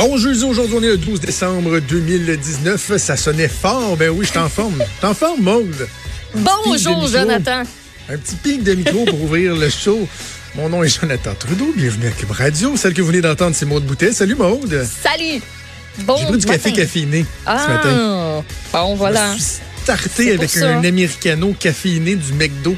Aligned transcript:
Bon 0.00 0.16
jeudi, 0.16 0.44
aujourd'hui 0.44 0.76
on 0.78 0.82
est 0.82 0.86
le 0.86 0.96
12 0.96 1.20
décembre 1.20 1.78
2019. 1.78 2.96
Ça 2.96 3.18
sonnait 3.18 3.48
fort. 3.48 3.98
Ben 3.98 4.08
oui, 4.08 4.24
je 4.24 4.32
t'en 4.32 4.48
forme. 4.48 4.82
T'en 4.98 5.12
forme, 5.12 5.42
Maude? 5.42 5.86
Bonjour, 6.34 7.06
Jonathan. 7.06 7.64
Un 8.08 8.16
petit 8.16 8.36
pic 8.36 8.62
de 8.62 8.72
micro 8.72 9.04
pour 9.04 9.20
ouvrir 9.20 9.54
le 9.54 9.68
show. 9.68 10.08
Mon 10.54 10.70
nom 10.70 10.82
est 10.82 10.88
Jonathan 10.88 11.34
Trudeau. 11.38 11.74
Bienvenue 11.76 12.06
à 12.06 12.12
Cube 12.12 12.30
Radio. 12.30 12.78
Celle 12.78 12.94
que 12.94 13.02
vous 13.02 13.08
venez 13.08 13.20
d'entendre, 13.20 13.54
c'est 13.54 13.66
Maude 13.66 13.84
Boutet. 13.84 14.14
Salut, 14.14 14.36
Maude. 14.36 14.86
Salut. 15.02 15.42
Bon 15.98 16.16
J'ai 16.16 16.24
pris 16.24 16.38
du 16.38 16.46
café 16.46 16.72
caféiné 16.72 17.26
ah, 17.44 17.62
ce 17.62 17.70
matin. 17.70 18.44
Bon, 18.72 18.94
voilà. 18.94 19.34
Je 19.34 19.42
suis 19.42 19.60
starté 19.82 20.32
avec 20.32 20.56
un 20.56 20.82
americano 20.82 21.54
caféiné 21.60 22.14
du 22.14 22.32
McDo 22.32 22.74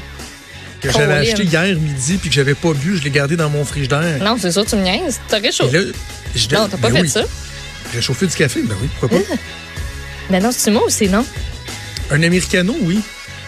que 0.83 0.91
j'avais 0.91 1.13
acheté 1.13 1.43
hier 1.43 1.75
midi 1.77 2.17
puis 2.17 2.29
que 2.29 2.35
j'avais 2.35 2.53
pas 2.55 2.73
bu. 2.73 2.97
Je 2.97 3.03
l'ai 3.03 3.09
gardé 3.09 3.35
dans 3.35 3.49
mon 3.49 3.63
frigidaire. 3.65 4.19
Non, 4.21 4.37
c'est 4.39 4.51
ça, 4.51 4.63
tu 4.65 4.75
me 4.75 4.81
niaises. 4.81 5.19
T'as 5.27 5.39
réchauffé. 5.39 5.77
non, 6.51 6.67
t'as 6.69 6.77
pas 6.77 6.89
ben 6.89 6.95
fait 6.95 7.01
oui. 7.01 7.09
ça. 7.09 7.23
Réchauffer 7.93 8.27
du 8.27 8.35
café? 8.35 8.61
Ben 8.63 8.75
oui, 8.81 8.89
pourquoi 8.99 9.19
pas. 9.19 9.35
Mais 10.29 10.39
non, 10.39 10.49
c'est 10.51 10.71
moi 10.71 10.83
ou 10.85 10.89
c'est 10.89 11.07
non? 11.07 11.25
Un 12.11 12.23
americano, 12.23 12.75
oui. 12.81 12.99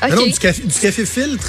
OK. 0.04 0.10
Mais 0.10 0.16
non, 0.16 0.26
du 0.26 0.34
café, 0.40 0.62
du 0.64 0.80
café 0.80 1.06
filtre. 1.06 1.48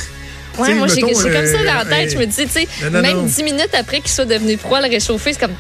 Ouais, 0.59 0.69
T'sais, 0.69 0.75
moi, 0.75 0.87
j'ai 0.89 1.01
comme 1.03 1.15
ça 1.15 1.27
euh, 1.29 1.67
dans 1.67 1.75
la 1.75 1.85
tête. 1.85 2.09
euh, 2.09 2.13
Je 2.15 2.19
me 2.19 2.25
dis, 2.27 2.47
tu 2.47 2.49
sais, 2.49 2.91
même. 2.91 3.27
10 3.27 3.43
minutes 3.43 3.75
après 3.79 4.01
qu'il 4.01 4.11
soit 4.11 4.25
devenu 4.25 4.57
froid, 4.57 4.81
le 4.81 4.89
réchauffer, 4.89 5.33
c'est 5.35 5.41
comme. 5.41 5.55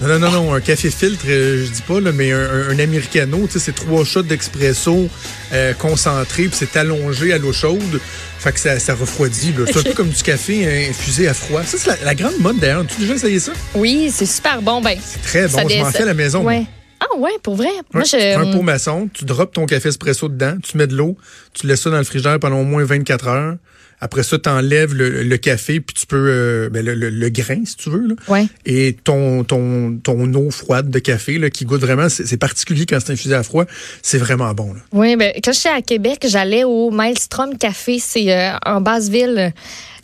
Non, 0.00 0.08
non, 0.08 0.18
non, 0.18 0.30
non, 0.30 0.54
un 0.54 0.60
café 0.60 0.90
filtre, 0.90 1.24
euh, 1.28 1.64
je 1.64 1.70
dis 1.72 1.82
pas, 1.82 2.00
là, 2.00 2.12
mais 2.12 2.30
un, 2.32 2.38
un, 2.38 2.68
un 2.70 2.78
americano, 2.78 3.46
tu 3.46 3.54
sais, 3.54 3.58
c'est 3.58 3.74
trois 3.74 4.04
shots 4.04 4.22
d'expresso 4.22 5.08
euh, 5.52 5.72
concentré, 5.74 6.44
puis 6.44 6.52
c'est 6.56 6.76
allongé 6.76 7.32
à 7.32 7.38
l'eau 7.38 7.52
chaude. 7.52 8.00
Fait 8.38 8.52
que 8.52 8.60
ça, 8.60 8.78
ça 8.78 8.94
refroidit. 8.94 9.52
C'est 9.66 9.78
un 9.78 9.82
peu 9.82 9.94
comme 9.94 10.10
du 10.10 10.22
café 10.22 10.64
euh, 10.64 10.90
infusé 10.90 11.26
à 11.26 11.34
froid. 11.34 11.64
Ça, 11.64 11.76
c'est 11.76 11.88
la, 11.90 11.96
la 12.04 12.14
grande 12.14 12.38
mode 12.38 12.58
d'ailleurs. 12.58 12.86
Tu 12.86 12.94
as 12.94 13.00
déjà 13.00 13.14
essayé 13.14 13.40
ça? 13.40 13.52
Oui, 13.74 14.12
c'est 14.14 14.26
super 14.26 14.62
bon. 14.62 14.80
Ben, 14.80 14.96
Très 15.24 15.48
bon. 15.48 15.68
Je 15.68 15.78
m'en 15.78 15.90
fais 15.90 16.02
à 16.04 16.06
la 16.06 16.14
maison. 16.14 16.44
Ouais. 16.44 16.64
Ah, 17.00 17.16
ouais, 17.18 17.30
pour 17.42 17.56
vrai? 17.56 17.70
Moi, 17.92 18.04
je. 18.04 18.10
tu 18.16 18.38
prends 18.40 18.48
un 18.48 18.52
pot 18.52 18.62
maçon, 18.62 19.08
tu 19.12 19.24
drops 19.24 19.52
ton 19.54 19.66
café 19.66 19.88
espresso 19.88 20.28
dedans, 20.28 20.54
tu 20.62 20.76
mets 20.76 20.86
de 20.88 20.96
l'eau, 20.96 21.16
tu 21.52 21.66
laisses 21.66 21.80
ça 21.82 21.90
dans 21.90 21.98
le 21.98 22.04
frigidaire 22.04 22.38
pendant 22.40 22.60
au 22.60 22.64
moins 22.64 22.84
24 22.84 23.28
heures. 23.28 23.54
Après 24.00 24.22
ça, 24.22 24.38
tu 24.38 24.48
enlèves 24.48 24.94
le, 24.94 25.22
le 25.24 25.36
café, 25.38 25.80
puis 25.80 25.92
tu 25.94 26.06
peux 26.06 26.16
euh, 26.28 26.68
ben, 26.70 26.84
le, 26.84 26.94
le- 26.94 27.10
le 27.10 27.28
grain, 27.30 27.62
si 27.64 27.76
tu 27.76 27.90
veux. 27.90 28.06
Là. 28.06 28.14
Ouais. 28.28 28.46
Et 28.64 28.96
ton, 29.02 29.42
ton, 29.42 29.96
ton 30.02 30.32
eau 30.34 30.50
froide 30.50 30.88
de 30.90 30.98
café, 31.00 31.38
là, 31.38 31.50
qui 31.50 31.64
goûte 31.64 31.80
vraiment, 31.80 32.08
c'est 32.08 32.26
c'est 32.26 32.36
particulier 32.36 32.86
quand 32.86 32.98
c'est 33.04 33.12
infusé 33.12 33.34
à 33.34 33.42
froid, 33.42 33.64
c'est 34.02 34.18
vraiment 34.18 34.52
bon. 34.54 34.72
Là. 34.74 34.80
Oui, 34.92 35.16
ben, 35.16 35.32
quand 35.42 35.52
j'étais 35.52 35.68
à 35.70 35.82
Québec, 35.82 36.24
j'allais 36.28 36.62
au 36.64 36.90
Maelstrom 36.90 37.58
Café. 37.58 37.98
C'est 37.98 38.32
euh, 38.32 38.52
en 38.64 38.80
Basse-Ville. 38.80 39.52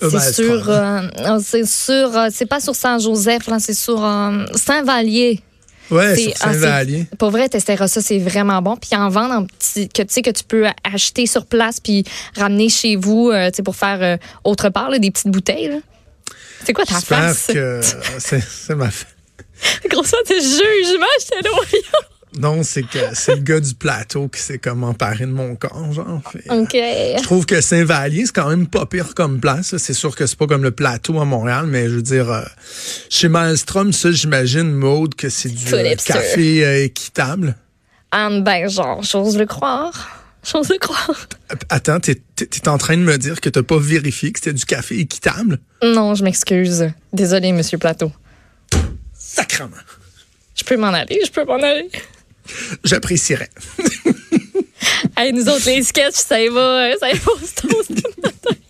Le 0.01 0.11
C'est 0.11 0.17
Maelstrom. 0.17 0.47
sur, 0.61 0.71
euh, 0.71 1.01
euh, 1.21 1.39
c'est 1.43 1.65
sur, 1.67 2.19
euh, 2.19 2.29
c'est 2.33 2.47
pas 2.47 2.59
sur 2.61 2.75
Saint-Joseph, 2.75 3.49
c'est 3.61 3.75
sur 3.75 4.05
euh, 4.05 4.45
Saint-Vallier. 4.57 5.41
Ouais, 5.91 6.15
C'est- 6.17 6.37
sur 6.37 6.47
ah. 6.49 6.53
Pour 7.19 7.31
vrai, 7.31 7.49
testeras 7.49 7.89
ça, 7.89 8.01
c'est 8.01 8.19
vraiment 8.19 8.63
bon. 8.63 8.77
Puis 8.77 8.91
en 8.99 9.09
petit, 9.47 9.89
que 9.89 10.03
tu 10.03 10.13
sais 10.13 10.23
que 10.23 10.31
tu 10.31 10.45
peux 10.45 10.67
acheter 10.83 11.27
sur 11.27 11.45
place 11.47 11.79
puis 11.81 12.05
ramener 12.37 12.69
chez 12.69 12.97
vous, 12.97 13.31
euh, 13.31 13.51
tu 13.51 13.57
sais, 13.57 13.63
pour 13.63 13.77
faire 13.77 13.99
euh, 14.03 14.17
autre 14.45 14.69
part, 14.71 14.91
là, 14.91 14.99
des 14.99 15.11
petites 15.11 15.29
bouteilles. 15.29 15.69
là. 15.69 15.77
C'est 16.65 16.73
quoi 16.73 16.85
ta 16.87 17.01
face? 17.01 17.47
que 17.53 17.81
c'est 18.19 18.41
c'est 18.43 18.75
ma 18.75 18.91
fa- 18.91 19.07
Gros 19.91 20.05
ça, 20.05 20.17
tes 20.27 20.41
jugements, 20.41 21.07
j'étais 21.21 21.43
là. 21.43 21.99
Non, 22.39 22.63
c'est 22.63 22.83
que 22.83 22.99
c'est 23.13 23.37
le 23.37 23.43
gars 23.43 23.61
du 23.61 23.75
plateau 23.75 24.29
qui 24.29 24.41
s'est 24.41 24.59
comme 24.59 24.83
emparé 24.83 25.27
de 25.27 25.31
mon 25.31 25.55
corps, 25.55 25.93
genre. 25.93 26.21
Fait, 26.33 26.51
euh, 26.51 26.63
OK. 26.63 26.73
Je 26.73 27.23
trouve 27.23 27.47
que 27.47 27.61
Saint-Vallier, 27.61 28.27
c'est 28.27 28.35
quand 28.35 28.49
même 28.49 28.67
pas 28.67 28.87
pire 28.87 29.15
comme 29.15 29.39
place. 29.41 29.77
C'est 29.77 29.93
sûr 29.93 30.17
que 30.17 30.27
c'est 30.27 30.39
pas 30.39 30.47
comme 30.47 30.65
le 30.65 30.73
plateau 30.73 31.21
à 31.21 31.25
Montréal, 31.25 31.67
mais 31.69 31.89
je 31.89 31.95
veux 31.95 32.03
dire, 32.03 32.31
euh, 32.31 32.43
chez 33.09 33.29
Maelstrom, 33.29 33.93
ça, 33.93 34.11
j'imagine, 34.11 34.73
Maude, 34.73 35.15
que 35.15 35.29
c'est 35.29 35.49
du 35.49 35.73
euh, 35.73 35.95
café 36.05 36.65
euh, 36.65 36.85
équitable. 36.85 37.57
Ah, 38.11 38.29
ben, 38.41 38.69
genre, 38.69 39.03
j'ose 39.03 39.39
le 39.39 39.47
croire. 39.47 40.21
J'ose 40.45 40.69
le 40.69 40.79
croire. 40.79 41.29
Attends, 41.71 42.01
t'es 42.01 42.21
es 42.41 42.69
en 42.69 42.79
train 42.79 42.97
de 42.97 43.03
me 43.03 43.17
dire 43.17 43.41
que 43.41 43.49
t'as 43.49 43.63
pas 43.63 43.79
vérifié 43.79 44.31
que 44.33 44.41
c'était 44.41 44.53
du 44.53 44.65
café 44.65 44.99
équitable? 44.99 45.59
Non, 45.83 46.15
je 46.15 46.23
m'excuse. 46.23 46.91
Désolé, 47.13 47.53
Monsieur 47.53 47.79
Plateau. 47.79 48.13
Sacrement. 49.15 49.71
Je 50.55 50.65
peux 50.65 50.77
m'en 50.77 50.89
aller, 50.89 51.21
je 51.25 51.31
peux 51.31 51.45
m'en 51.45 51.55
aller. 51.63 51.91
J'apprécierais. 52.85 53.51
Hey, 55.17 55.33
nous 55.33 55.49
autres, 55.49 55.67
les 55.67 55.83
sketchs, 55.83 56.15
ça 56.15 56.41
y 56.41 56.49
va, 56.49 56.61
euh, 56.61 56.95
ça 56.99 57.11
y 57.11 57.15
va. 57.15 57.33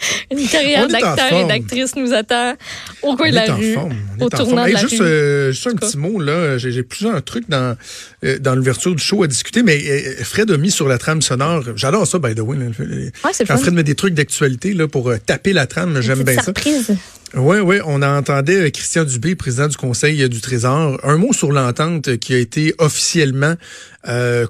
Une 0.30 0.46
carrière 0.46 0.88
d'acteur 0.88 1.32
et 1.32 1.46
d'actrice 1.46 1.96
nous 1.96 2.12
attend 2.12 2.54
au 3.02 3.16
coin 3.16 3.30
de 3.30 3.34
la 3.34 3.54
rue, 3.54 3.74
forme. 3.74 3.96
Au 4.20 4.28
tournant 4.28 4.66
de 4.66 4.72
la 4.72 4.80
juste, 4.80 4.98
rue. 5.00 5.06
euh, 5.06 5.52
juste 5.52 5.66
un 5.66 5.74
petit 5.74 5.98
mot, 5.98 6.20
là. 6.20 6.58
J'ai 6.58 6.82
plusieurs 6.82 7.22
trucs 7.24 7.48
dans, 7.48 7.76
euh, 8.24 8.38
dans 8.38 8.54
l'ouverture 8.54 8.94
du 8.94 9.02
show 9.02 9.22
à 9.22 9.26
discuter, 9.26 9.62
mais 9.62 9.82
euh, 9.88 10.22
Fred 10.24 10.50
a 10.50 10.56
mis 10.56 10.70
sur 10.70 10.88
la 10.88 10.98
trame 10.98 11.22
sonore. 11.22 11.62
J'adore 11.76 12.06
ça, 12.06 12.18
by 12.18 12.34
the 12.34 12.40
way. 12.40 12.56
là. 12.58 12.66
Ouais, 12.78 13.10
Quand 13.24 13.46
fun. 13.46 13.56
Fred 13.56 13.74
met 13.74 13.84
des 13.84 13.94
trucs 13.94 14.14
d'actualité 14.14 14.74
pour 14.90 15.12
taper 15.26 15.52
la 15.52 15.66
trame, 15.66 16.00
j'aime 16.00 16.22
bien 16.22 16.34
ça. 16.36 16.42
surprise. 16.44 16.96
Oui, 17.34 17.58
oui, 17.58 17.76
on 17.84 18.00
entendait 18.00 18.68
euh, 18.68 18.70
Christian 18.70 19.04
Dubé, 19.04 19.34
président 19.34 19.68
du 19.68 19.76
Conseil 19.76 20.26
du 20.28 20.40
Trésor. 20.40 20.98
Un 21.02 21.16
mot 21.18 21.32
sur 21.32 21.52
l'entente 21.52 22.16
qui 22.18 22.34
a 22.34 22.38
été 22.38 22.74
officiellement 22.78 23.54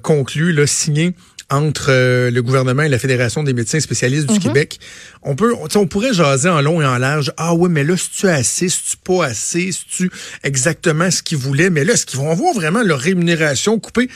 conclue, 0.03 0.53
là, 0.53 0.65
signée 0.65 1.13
entre 1.51 1.87
euh, 1.89 2.29
le 2.31 2.41
gouvernement 2.43 2.83
et 2.83 2.89
la 2.89 2.99
Fédération 2.99 3.41
des 3.43 3.53
médecins 3.53 3.79
spécialistes 3.79 4.29
Mhm. 4.29 4.37
du 4.37 4.39
Québec. 4.39 4.79
On 5.23 5.35
peut, 5.35 5.53
tu 5.69 5.87
pourrait 5.87 6.13
jaser 6.13 6.49
en 6.49 6.61
long 6.61 6.81
et 6.81 6.85
en 6.85 6.97
large. 6.97 7.31
Ah 7.37 7.53
oui, 7.55 7.69
mais 7.71 7.83
là, 7.83 7.95
c'est-tu 7.97 8.27
assez, 8.27 8.69
c'est-tu 8.69 8.97
pas 8.97 9.25
assez, 9.25 9.71
c'est-tu 9.71 10.11
exactement 10.43 11.09
ce 11.09 11.23
qu'ils 11.23 11.37
voulaient? 11.39 11.69
Mais 11.69 11.83
là, 11.85 11.93
est-ce 11.93 12.05
qu'ils 12.05 12.19
vont 12.19 12.29
avoir 12.31 12.53
vraiment 12.53 12.83
leur 12.83 12.99
rémunération 12.99 13.79
coupée? 13.79 14.09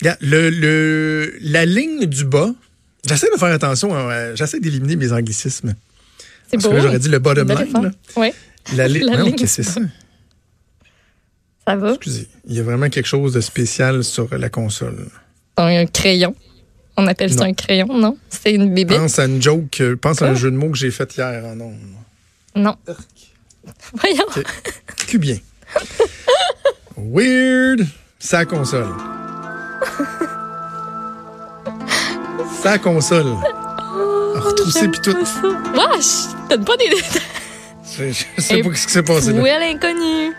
Regarde, 0.00 0.18
Le, 0.20 0.50
le, 0.50 1.34
la 1.40 1.64
ligne 1.64 2.06
du 2.06 2.24
bas, 2.24 2.50
j'essaie 3.08 3.28
de 3.32 3.38
faire 3.38 3.52
attention, 3.52 3.94
euh, 3.96 4.34
j'essaie 4.34 4.58
d'éliminer 4.60 4.96
mes 4.96 5.12
anglicismes. 5.12 5.74
C'est 6.50 6.56
beau. 6.60 6.72
j'aurais 6.80 6.98
dit 6.98 7.08
le 7.08 7.18
bottom 7.20 7.48
line. 7.48 7.72
là. 7.84 7.90
Oui, 8.16 8.32
La, 8.76 8.88
li- 8.88 9.00
La 9.00 9.16
Non, 9.18 9.26
ligne 9.26 9.46
c'est 9.46 9.62
ça? 9.62 9.80
ça 11.66 11.76
va? 11.76 11.90
Excusez. 11.90 12.26
Il 12.46 12.54
y 12.56 12.60
a 12.60 12.62
vraiment 12.62 12.88
quelque 12.90 13.06
chose 13.06 13.32
de 13.32 13.40
spécial 13.40 14.04
sur 14.04 14.36
la 14.36 14.48
console. 14.48 15.06
Un 15.56 15.86
crayon. 15.86 16.34
On 16.96 17.06
appelle 17.06 17.30
ça 17.32 17.40
Non. 17.40 17.46
un 17.46 17.52
crayon, 17.54 17.98
non? 17.98 18.16
C'est 18.28 18.52
une 18.52 18.72
bébé. 18.72 18.96
Pense 18.96 19.18
à 19.18 19.24
une 19.24 19.42
joke, 19.42 19.80
euh, 19.80 19.96
pense 19.96 20.22
à 20.22 20.26
un 20.26 20.28
Quoi? 20.28 20.36
jeu 20.36 20.50
de 20.50 20.56
mots 20.56 20.70
que 20.70 20.76
j'ai 20.78 20.90
fait 20.90 21.16
hier 21.16 21.42
ondes. 21.44 21.74
Non. 22.54 22.76
Voyons. 23.94 24.26
Cubien. 25.08 25.38
Weird. 26.96 27.86
Sa 28.20 28.44
console. 28.44 28.86
Sa 32.62 32.78
console. 32.78 33.34
Retroussé 34.36 34.88
puis 34.88 35.00
tout. 35.00 35.16
Wesh! 35.16 36.28
Donne 36.48 36.64
pas 36.64 36.76
des 36.76 36.88
détails. 36.90 37.22
Je, 37.96 38.24
je 38.36 38.40
sais 38.42 38.62
pas 38.62 38.74
ce 38.74 38.86
qui 38.86 38.92
s'est 38.92 39.02
passé 39.02 39.32
là. 39.32 39.40
Où 39.40 39.46
est 39.46 39.58
l'inconnu? 39.58 40.32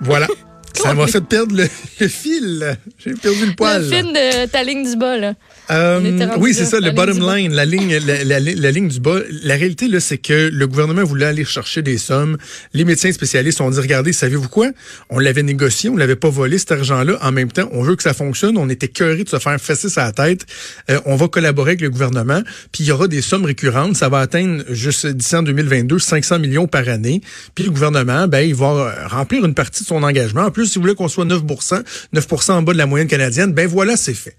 Voilà. 0.00 0.26
Ça 0.74 0.94
m'a 0.94 1.06
fait 1.06 1.20
perdre 1.20 1.54
le, 1.56 1.66
le 2.00 2.08
fil. 2.08 2.76
J'ai 3.04 3.12
perdu 3.14 3.46
le 3.46 3.52
poil. 3.54 3.82
Le 3.82 3.88
film 3.88 4.08
de 4.12 4.46
ta 4.46 4.62
ligne 4.64 4.88
du 4.88 4.96
bas, 4.96 5.16
là. 5.18 5.34
Euh, 5.70 6.26
oui, 6.38 6.52
c'est 6.52 6.64
ça, 6.64 6.80
le 6.80 6.90
bottom 6.90 7.20
line, 7.20 7.52
la 7.52 7.64
ligne, 7.64 7.96
la, 7.98 8.24
la- 8.24 8.40
la 8.40 8.70
ligne 8.72 8.88
du 8.88 8.98
bas. 8.98 9.18
La 9.44 9.54
réalité, 9.54 9.86
là, 9.88 10.00
c'est 10.00 10.18
que 10.18 10.50
le 10.52 10.66
gouvernement 10.66 11.04
voulait 11.04 11.26
aller 11.26 11.44
chercher 11.44 11.82
des 11.82 11.96
sommes. 11.98 12.38
Les 12.74 12.84
médecins 12.84 13.12
spécialistes 13.12 13.60
ont 13.60 13.70
dit, 13.70 13.78
regardez, 13.78 14.12
savez-vous 14.12 14.48
quoi? 14.48 14.70
On 15.10 15.18
l'avait 15.20 15.42
négocié, 15.44 15.88
on 15.90 15.96
l'avait 15.96 16.16
pas 16.16 16.28
volé, 16.30 16.58
cet 16.58 16.72
argent-là. 16.72 17.18
En 17.22 17.30
même 17.30 17.52
temps, 17.52 17.68
on 17.72 17.82
veut 17.82 17.94
que 17.94 18.02
ça 18.02 18.14
fonctionne. 18.14 18.56
On 18.58 18.68
était 18.68 18.88
cœurés 18.88 19.22
de 19.24 19.28
se 19.28 19.38
faire 19.38 19.60
fesser 19.60 19.88
sa 19.88 20.10
tête. 20.12 20.44
Euh, 20.90 20.98
on 21.04 21.14
va 21.14 21.28
collaborer 21.28 21.70
avec 21.72 21.82
le 21.82 21.90
gouvernement. 21.90 22.42
Puis 22.72 22.84
il 22.84 22.86
y 22.86 22.92
aura 22.92 23.06
des 23.06 23.20
sommes 23.22 23.44
récurrentes. 23.44 23.96
Ça 23.96 24.08
va 24.08 24.18
atteindre, 24.20 24.64
juste 24.70 25.06
d'ici 25.06 25.36
en 25.36 25.42
2022, 25.44 25.98
500 26.00 26.38
millions 26.40 26.66
par 26.66 26.88
année. 26.88 27.20
Puis 27.54 27.64
le 27.64 27.70
gouvernement, 27.70 28.26
ben, 28.26 28.40
il 28.40 28.54
va 28.56 29.06
remplir 29.08 29.44
une 29.44 29.54
partie 29.54 29.82
de 29.84 29.88
son 29.88 30.02
engagement. 30.02 30.46
En 30.46 30.50
plus, 30.50 30.59
si 30.66 30.76
vous 30.76 30.82
voulez 30.82 30.94
qu'on 30.94 31.08
soit 31.08 31.24
9% 31.24 31.82
9% 32.14 32.52
en 32.52 32.62
bas 32.62 32.72
de 32.72 32.78
la 32.78 32.86
moyenne 32.86 33.08
canadienne, 33.08 33.52
ben 33.52 33.66
voilà, 33.66 33.96
c'est 33.96 34.14
fait. 34.14 34.36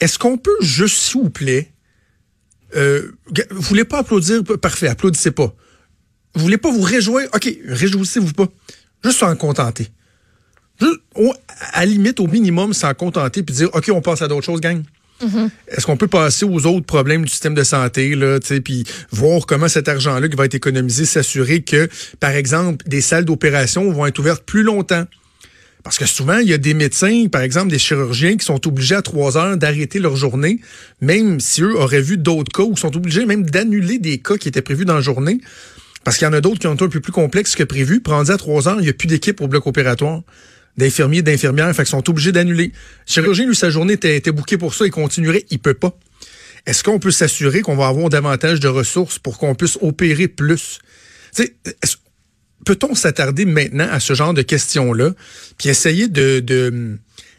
Est-ce 0.00 0.18
qu'on 0.18 0.36
peut 0.36 0.56
juste, 0.60 0.96
s'il 0.96 1.22
vous 1.22 1.30
plaît, 1.30 1.72
euh, 2.76 3.12
vous 3.50 3.62
voulez 3.62 3.84
pas 3.84 3.98
applaudir? 3.98 4.42
Parfait, 4.60 4.88
applaudissez 4.88 5.30
pas. 5.30 5.54
Vous 6.34 6.42
voulez 6.42 6.58
pas 6.58 6.70
vous 6.70 6.82
réjouir? 6.82 7.28
OK, 7.34 7.48
réjouissez-vous 7.66 8.32
pas. 8.32 8.46
Juste 9.02 9.22
en 9.22 9.34
contenter. 9.36 9.88
à 11.72 11.86
limite, 11.86 12.20
au 12.20 12.26
minimum, 12.26 12.74
s'en 12.74 12.92
contenter 12.92 13.42
puis 13.42 13.54
dire, 13.54 13.70
OK, 13.72 13.88
on 13.90 14.02
passe 14.02 14.20
à 14.22 14.28
d'autres 14.28 14.44
choses, 14.44 14.60
gang. 14.60 14.82
Mm-hmm. 15.22 15.48
Est-ce 15.68 15.86
qu'on 15.86 15.96
peut 15.96 16.08
passer 16.08 16.44
aux 16.44 16.66
autres 16.66 16.84
problèmes 16.84 17.24
du 17.24 17.30
système 17.30 17.54
de 17.54 17.64
santé, 17.64 18.14
là, 18.14 18.38
puis 18.62 18.84
voir 19.10 19.46
comment 19.46 19.68
cet 19.68 19.88
argent-là 19.88 20.28
qui 20.28 20.36
va 20.36 20.44
être 20.44 20.54
économisé, 20.54 21.06
s'assurer 21.06 21.62
que, 21.62 21.88
par 22.20 22.32
exemple, 22.32 22.86
des 22.86 23.00
salles 23.00 23.24
d'opération 23.24 23.90
vont 23.90 24.04
être 24.04 24.18
ouvertes 24.18 24.44
plus 24.44 24.62
longtemps? 24.62 25.06
Parce 25.86 25.98
que 25.98 26.06
souvent, 26.06 26.38
il 26.38 26.48
y 26.48 26.52
a 26.52 26.58
des 26.58 26.74
médecins, 26.74 27.28
par 27.30 27.42
exemple 27.42 27.70
des 27.70 27.78
chirurgiens, 27.78 28.36
qui 28.36 28.44
sont 28.44 28.66
obligés 28.66 28.96
à 28.96 29.02
trois 29.02 29.38
heures 29.38 29.56
d'arrêter 29.56 30.00
leur 30.00 30.16
journée, 30.16 30.58
même 31.00 31.38
si 31.38 31.62
eux 31.62 31.76
auraient 31.76 32.02
vu 32.02 32.18
d'autres 32.18 32.50
cas, 32.50 32.64
ou 32.64 32.76
sont 32.76 32.96
obligés 32.96 33.24
même 33.24 33.48
d'annuler 33.48 34.00
des 34.00 34.18
cas 34.18 34.36
qui 34.36 34.48
étaient 34.48 34.62
prévus 34.62 34.84
dans 34.84 34.96
la 34.96 35.00
journée, 35.00 35.40
parce 36.02 36.18
qu'il 36.18 36.24
y 36.24 36.28
en 36.28 36.32
a 36.32 36.40
d'autres 36.40 36.58
qui 36.58 36.66
ont 36.66 36.72
un 36.72 36.76
peu 36.76 36.88
plus 36.88 37.12
complexes 37.12 37.54
que 37.54 37.62
prévu. 37.62 38.00
Prendre 38.00 38.28
à 38.32 38.36
trois 38.36 38.66
heures, 38.66 38.80
il 38.80 38.82
n'y 38.82 38.88
a 38.88 38.94
plus 38.94 39.06
d'équipe 39.06 39.40
au 39.40 39.46
bloc 39.46 39.64
opératoire 39.68 40.22
d'infirmiers, 40.76 41.22
d'infirmières, 41.22 41.72
fait 41.72 41.84
qu'ils 41.84 41.90
sont 41.90 42.10
obligés 42.10 42.32
d'annuler. 42.32 42.72
Le 42.72 43.12
chirurgien, 43.12 43.46
lui, 43.46 43.54
sa 43.54 43.70
journée 43.70 43.92
était, 43.92 44.16
était 44.16 44.32
bouquée 44.32 44.58
pour 44.58 44.74
ça, 44.74 44.86
il 44.86 44.90
continuerait, 44.90 45.46
il 45.50 45.60
peut 45.60 45.74
pas. 45.74 45.96
Est-ce 46.66 46.82
qu'on 46.82 46.98
peut 46.98 47.12
s'assurer 47.12 47.60
qu'on 47.60 47.76
va 47.76 47.86
avoir 47.86 48.08
davantage 48.08 48.58
de 48.58 48.66
ressources 48.66 49.20
pour 49.20 49.38
qu'on 49.38 49.54
puisse 49.54 49.78
opérer 49.80 50.26
plus? 50.26 50.80
Peut-on 52.66 52.94
s'attarder 52.94 53.46
maintenant 53.46 53.88
à 53.90 54.00
ce 54.00 54.12
genre 54.12 54.34
de 54.34 54.42
questions-là, 54.42 55.12
puis 55.56 55.68
essayer 55.70 56.08
de, 56.08 56.40
de 56.40 56.98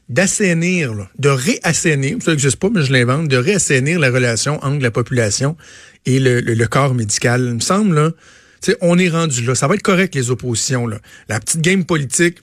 d'assainir, 0.09 1.09
de 1.19 1.27
réassainir, 1.27 2.17
ça 2.23 2.31
n'existe 2.31 2.55
pas, 2.55 2.69
mais 2.69 2.81
je 2.81 2.93
l'invente, 2.93 3.27
de 3.27 3.35
réassainir 3.35 3.99
la 3.99 4.09
relation 4.09 4.63
entre 4.63 4.81
la 4.81 4.89
population 4.89 5.57
et 6.05 6.19
le, 6.19 6.39
le, 6.39 6.67
corps 6.67 6.93
médical? 6.93 7.43
Il 7.45 7.55
me 7.55 7.59
semble, 7.59 7.93
là, 7.93 8.11
on 8.79 8.97
est 8.97 9.09
rendu 9.09 9.43
là. 9.43 9.53
Ça 9.53 9.67
va 9.67 9.75
être 9.75 9.81
correct, 9.81 10.15
les 10.15 10.31
oppositions. 10.31 10.87
Là. 10.87 10.99
La 11.27 11.41
petite 11.41 11.59
game 11.61 11.83
politique 11.83 12.37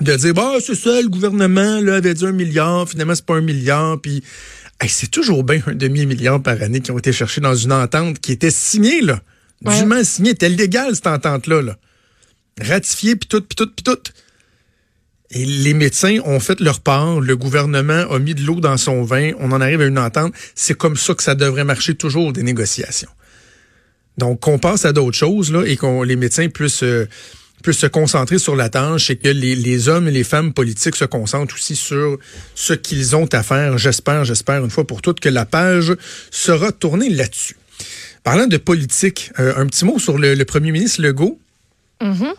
de 0.00 0.14
dire, 0.14 0.32
bah, 0.34 0.52
c'est 0.64 0.76
ça, 0.76 1.02
le 1.02 1.08
gouvernement 1.08 1.80
là, 1.80 1.96
avait 1.96 2.14
dit 2.14 2.24
un 2.24 2.32
milliard, 2.32 2.88
finalement, 2.88 3.16
c'est 3.16 3.26
pas 3.26 3.34
un 3.34 3.40
milliard, 3.40 4.00
puis 4.00 4.22
c'est 4.86 5.10
toujours 5.10 5.42
bien 5.42 5.60
un 5.66 5.74
demi-milliard 5.74 6.40
par 6.40 6.62
année 6.62 6.80
qui 6.80 6.92
ont 6.92 6.98
été 6.98 7.12
cherchés 7.12 7.40
dans 7.40 7.54
une 7.56 7.72
entente 7.72 8.20
qui 8.20 8.30
était 8.30 8.52
signée, 8.52 9.00
là. 9.00 9.20
Ouais. 9.64 9.76
Dûment 9.80 10.04
signée. 10.04 10.30
Était 10.30 10.50
légale, 10.50 10.94
cette 10.94 11.06
entente-là, 11.08 11.62
là 11.62 11.76
ratifié, 12.60 13.16
puis 13.16 13.28
tout, 13.28 13.40
puis 13.40 13.56
tout, 13.56 13.70
puis 13.74 13.84
tout. 13.84 14.12
Et 15.30 15.44
les 15.44 15.74
médecins 15.74 16.18
ont 16.24 16.38
fait 16.38 16.60
leur 16.60 16.80
part, 16.80 17.20
le 17.20 17.36
gouvernement 17.36 18.10
a 18.10 18.18
mis 18.18 18.34
de 18.34 18.42
l'eau 18.42 18.60
dans 18.60 18.76
son 18.76 19.02
vin, 19.02 19.32
on 19.40 19.50
en 19.50 19.60
arrive 19.60 19.80
à 19.80 19.86
une 19.86 19.98
entente. 19.98 20.32
C'est 20.54 20.76
comme 20.76 20.96
ça 20.96 21.14
que 21.14 21.22
ça 21.22 21.34
devrait 21.34 21.64
marcher 21.64 21.94
toujours, 21.94 22.32
des 22.32 22.42
négociations. 22.42 23.10
Donc, 24.18 24.40
qu'on 24.40 24.58
passe 24.58 24.84
à 24.84 24.92
d'autres 24.92 25.16
choses, 25.16 25.52
là, 25.52 25.64
et 25.64 25.76
qu'on 25.76 26.02
les 26.02 26.16
médecins 26.16 26.48
puissent, 26.48 26.84
euh, 26.84 27.06
se 27.68 27.86
concentrer 27.88 28.38
sur 28.38 28.54
la 28.54 28.68
tâche 28.68 29.10
et 29.10 29.16
que 29.16 29.28
les, 29.28 29.88
hommes 29.88 30.06
et 30.06 30.12
les 30.12 30.22
femmes 30.22 30.52
politiques 30.52 30.94
se 30.94 31.04
concentrent 31.04 31.56
aussi 31.56 31.74
sur 31.74 32.16
ce 32.54 32.72
qu'ils 32.72 33.16
ont 33.16 33.26
à 33.32 33.42
faire. 33.42 33.76
J'espère, 33.76 34.24
j'espère, 34.24 34.64
une 34.64 34.70
fois 34.70 34.86
pour 34.86 35.02
toutes, 35.02 35.18
que 35.18 35.28
la 35.28 35.44
page 35.44 35.92
sera 36.30 36.70
tournée 36.70 37.08
là-dessus. 37.08 37.56
Parlant 38.22 38.46
de 38.46 38.56
politique, 38.56 39.32
euh, 39.40 39.54
un 39.56 39.66
petit 39.66 39.84
mot 39.84 39.98
sur 39.98 40.16
le 40.16 40.44
premier 40.44 40.70
ministre 40.70 41.02
Legault. 41.02 41.40
Mm-hmm. 42.00 42.34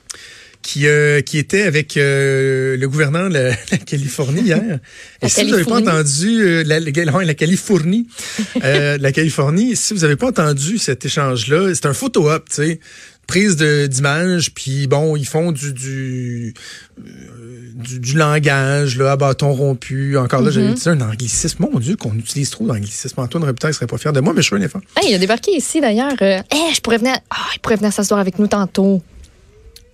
Qui, 0.63 0.87
euh, 0.87 1.21
qui 1.21 1.37
était 1.37 1.61
avec 1.61 1.95
euh, 1.95 2.75
le 2.75 2.89
gouverneur 2.89 3.29
de 3.29 3.35
la, 3.35 3.55
Californie 3.85 4.41
hier. 4.41 4.79
Et 5.21 5.29
si 5.29 5.45
vous 5.45 5.51
n'avez 5.51 5.63
pas 5.63 5.79
entendu 5.79 6.41
euh, 6.41 6.63
la, 6.65 6.79
la, 6.81 6.91
la, 7.23 7.33
Californie, 7.33 8.07
la 8.55 9.11
Californie, 9.13 9.75
si 9.77 9.93
vous 9.93 10.01
n'avez 10.01 10.17
pas 10.17 10.27
entendu 10.27 10.77
cet 10.77 11.05
échange-là, 11.05 11.73
c'est 11.73 11.85
un 11.85 11.93
photo-op, 11.93 12.49
tu 12.49 12.55
sais 12.55 12.79
prise 13.27 13.57
d'image, 13.57 14.53
puis 14.53 14.87
bon, 14.87 15.17
ils 15.17 15.27
font 15.27 15.51
du 15.51 15.73
du, 15.73 16.53
du, 16.97 18.17
langage 18.17 18.97
là, 18.97 19.11
à 19.11 19.15
bâton 19.17 19.53
rompu. 19.53 20.17
Encore 20.17 20.41
là, 20.41 20.49
j'avais 20.49 20.69
mm-hmm. 20.69 20.81
dit 20.81 20.89
un 20.89 21.01
anglicisme. 21.01 21.67
Mon 21.69 21.79
Dieu, 21.79 21.97
qu'on 21.97 22.15
utilise 22.15 22.49
trop 22.49 22.65
d'anglicisme. 22.65 23.19
Antoine 23.19 23.43
Robitaille 23.43 23.73
serait 23.73 23.85
pas 23.85 23.97
fier 23.97 24.13
de 24.13 24.21
moi, 24.21 24.33
mais 24.33 24.41
je 24.41 24.47
suis 24.47 24.55
un 24.55 24.61
effort. 24.61 24.81
il 25.05 25.13
a 25.13 25.19
débarqué 25.19 25.51
ici 25.51 25.81
d'ailleurs. 25.81 26.15
Eh, 26.21 26.39
je 26.73 26.79
pourrais 26.79 26.97
venir. 26.97 27.17
Ah, 27.29 27.35
il 27.53 27.59
pourrait 27.59 27.75
venir 27.75 27.91
s'asseoir 27.91 28.19
avec 28.19 28.39
nous 28.39 28.47
tantôt. 28.47 29.03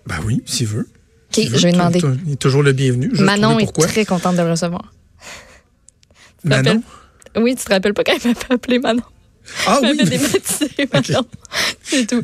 Ben 0.05 0.15
oui, 0.25 0.41
s'il 0.45 0.67
veut. 0.67 0.87
OK, 1.35 1.45
je 1.53 1.67
vais 1.67 1.71
demander. 1.71 2.01
Il 2.25 2.33
est 2.33 2.35
toujours 2.37 2.63
le 2.63 2.73
bienvenu. 2.73 3.09
Manon 3.19 3.59
est 3.59 3.71
très 3.71 4.05
contente 4.05 4.35
de 4.35 4.41
le 4.41 4.51
recevoir. 4.51 4.93
Manon? 6.43 6.83
Oui, 7.35 7.55
tu 7.55 7.65
te 7.65 7.73
rappelles 7.73 7.93
pas 7.93 8.03
quand 8.03 8.13
elle 8.23 8.31
m'a 8.31 8.55
appelé 8.55 8.79
Manon? 8.79 9.01
Ah 9.65 9.79
oui. 9.81 9.97
Manon. 10.93 11.25
C'est 11.83 12.07
tout. 12.07 12.23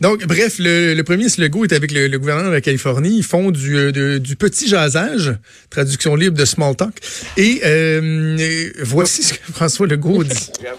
Donc, 0.00 0.24
bref, 0.26 0.56
le, 0.58 1.00
premier 1.02 1.18
ministre 1.18 1.40
Legault 1.42 1.64
est 1.64 1.72
avec 1.72 1.92
le, 1.92 2.16
gouvernement 2.18 2.48
de 2.48 2.54
la 2.54 2.60
Californie. 2.60 3.18
Ils 3.18 3.24
font 3.24 3.50
du, 3.50 3.76
euh, 3.76 4.18
du 4.18 4.36
petit 4.36 4.68
jasage, 4.68 5.34
traduction 5.70 6.14
libre 6.14 6.36
de 6.36 6.44
small 6.44 6.74
talk. 6.76 6.94
Et 7.36 7.60
euh, 7.64 8.70
voici 8.82 9.22
ce 9.22 9.34
que 9.34 9.40
François 9.52 9.86
Legault 9.86 10.24
dit. 10.24 10.50
Yeah, 10.62 10.74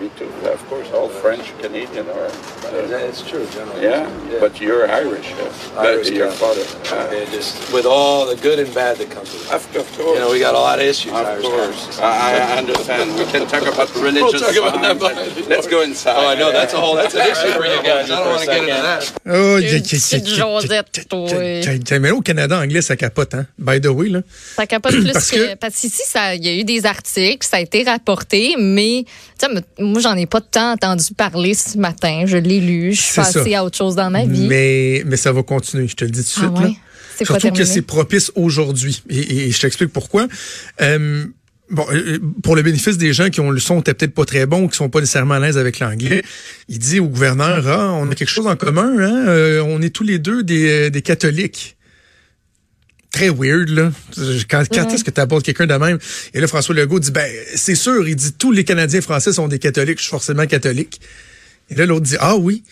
me 0.00 0.10
too. 0.16 0.32
Of 0.48 0.66
course, 0.68 0.90
all 0.92 1.08
French, 1.08 1.56
Canadian 1.58 2.08
are. 2.08 2.26
Uh, 2.26 2.86
That's 2.88 3.22
true, 3.22 3.46
generally. 3.52 3.82
Yeah, 3.82 4.08
yeah, 4.30 4.40
but 4.40 4.60
you're 4.60 4.90
Irish. 4.90 5.32
Uh, 5.32 5.80
Irish 5.80 6.10
your 6.10 6.30
father. 6.30 6.64
Uh, 6.94 7.10
just 7.30 7.72
with 7.72 7.84
all 7.84 8.26
the 8.26 8.36
good 8.36 8.58
and 8.58 8.72
bad 8.74 8.96
that 8.98 9.10
comes 9.10 9.32
with 9.32 9.46
it. 9.46 9.52
Of, 9.52 9.72
course. 9.72 9.98
You 9.98 10.20
know, 10.20 10.30
we 10.30 10.40
got 10.40 10.54
a 10.54 10.58
lot 10.58 10.78
of 10.78 10.86
issues. 10.86 11.12
Of 11.12 11.26
Irish 11.26 11.44
course. 11.44 12.00
I, 12.00 12.38
I 12.38 12.58
understand. 12.58 13.14
we 13.18 13.24
can 13.26 13.46
talk 13.46 13.62
about 13.62 13.94
religion. 13.96 14.20
We'll 14.30 14.40
talk 14.40 14.74
about 14.74 14.82
that, 14.82 14.98
but 14.98 15.48
let's 15.48 15.66
go 15.66 15.82
inside. 15.82 16.16
Oh, 16.16 16.28
I 16.28 16.34
know 16.34 16.50
that's 16.52 16.72
a 16.72 16.80
whole 16.80 16.94
that's 16.94 17.14
an 17.14 17.22
issue 17.22 17.52
for 17.58 17.66
you 17.66 17.82
guys. 17.82 18.10
I 18.10 18.16
don't 18.16 18.26
want 18.26 18.40
to 18.40 18.46
get 18.46 18.58
into 18.58 18.82
that. 18.82 19.12
Oh, 19.26 19.58
Une 19.58 19.82
petite 19.82 20.26
Josette, 20.26 21.08
oui. 21.12 21.98
Mais 22.00 22.10
au 22.10 22.20
Canada 22.20 22.58
anglais, 22.58 22.82
ça 22.82 22.96
capote, 22.96 23.34
hein? 23.34 23.46
By 23.58 23.80
the 23.80 23.88
way, 23.88 24.08
là. 24.08 24.20
Ça 24.56 24.66
capote 24.66 24.92
plus 24.92 25.12
parce 25.12 25.30
que, 25.30 25.52
que 25.52 25.54
parce 25.56 25.74
qu'ici, 25.74 26.02
il 26.34 26.44
y 26.44 26.48
a 26.48 26.54
eu 26.54 26.64
des 26.64 26.86
articles, 26.86 27.46
ça 27.46 27.58
a 27.58 27.60
été 27.60 27.82
rapporté, 27.82 28.54
mais 28.58 29.04
moi, 29.90 30.00
j'en 30.00 30.16
ai 30.16 30.26
pas 30.26 30.40
tant 30.40 30.72
entendu 30.72 31.04
parler 31.16 31.54
ce 31.54 31.78
matin. 31.78 32.24
Je 32.26 32.36
l'ai 32.36 32.60
lu. 32.60 32.92
Je 32.92 33.00
suis 33.00 33.14
passée 33.16 33.54
à 33.54 33.64
autre 33.64 33.76
chose 33.76 33.96
dans 33.96 34.10
ma 34.10 34.24
vie. 34.24 34.46
Mais, 34.48 35.02
mais 35.06 35.16
ça 35.16 35.32
va 35.32 35.42
continuer, 35.42 35.88
je 35.88 35.96
te 35.96 36.04
le 36.04 36.10
dis 36.10 36.24
tout 36.24 36.40
de 36.40 36.46
ah 36.56 36.62
suite. 36.62 36.76
Ah 36.78 37.24
Surtout 37.24 37.50
que 37.50 37.64
c'est 37.64 37.82
propice 37.82 38.32
aujourd'hui. 38.34 39.02
Et, 39.10 39.50
je 39.50 39.60
t'explique 39.60 39.92
pourquoi. 39.92 40.26
Euh, 40.80 41.26
bon, 41.68 41.84
euh, 41.92 42.18
pour 42.42 42.56
le 42.56 42.62
bénéfice 42.62 42.96
des 42.96 43.12
gens 43.12 43.28
qui 43.28 43.40
ont 43.40 43.50
le 43.50 43.60
son 43.60 43.82
peut-être 43.82 44.14
pas 44.14 44.24
très 44.24 44.46
bon, 44.46 44.68
qui 44.68 44.76
sont 44.76 44.88
pas 44.88 45.00
nécessairement 45.00 45.34
à 45.34 45.40
l'aise 45.40 45.58
avec 45.58 45.80
l'anglais, 45.80 46.22
il 46.68 46.78
dit 46.78 46.98
au 46.98 47.08
gouverneur, 47.08 47.68
ah, 47.68 47.92
on 47.92 48.10
a 48.10 48.14
quelque 48.14 48.30
chose 48.30 48.46
en 48.46 48.56
commun, 48.56 48.94
hein? 48.98 49.26
Euh, 49.28 49.62
on 49.62 49.82
est 49.82 49.90
tous 49.90 50.04
les 50.04 50.18
deux 50.18 50.42
des, 50.42 50.90
des 50.90 51.02
catholiques 51.02 51.76
très 53.10 53.28
weird, 53.28 53.68
là. 53.68 53.90
Quand, 54.48 54.64
quand 54.72 54.88
est-ce 54.90 55.04
que 55.04 55.10
tu 55.10 55.20
abordes 55.20 55.42
quelqu'un 55.42 55.66
de 55.66 55.74
même? 55.74 55.98
Et 56.34 56.40
là, 56.40 56.46
François 56.46 56.74
Legault 56.74 57.00
dit, 57.00 57.10
ben, 57.10 57.30
c'est 57.54 57.74
sûr, 57.74 58.08
il 58.08 58.16
dit, 58.16 58.32
tous 58.32 58.52
les 58.52 58.64
Canadiens 58.64 59.00
français 59.00 59.32
sont 59.32 59.48
des 59.48 59.58
catholiques, 59.58 59.98
je 59.98 60.04
suis 60.04 60.10
forcément 60.10 60.46
catholique. 60.46 61.00
Et 61.70 61.74
là, 61.74 61.86
l'autre 61.86 62.06
dit, 62.06 62.16
ah 62.20 62.36
oui. 62.36 62.62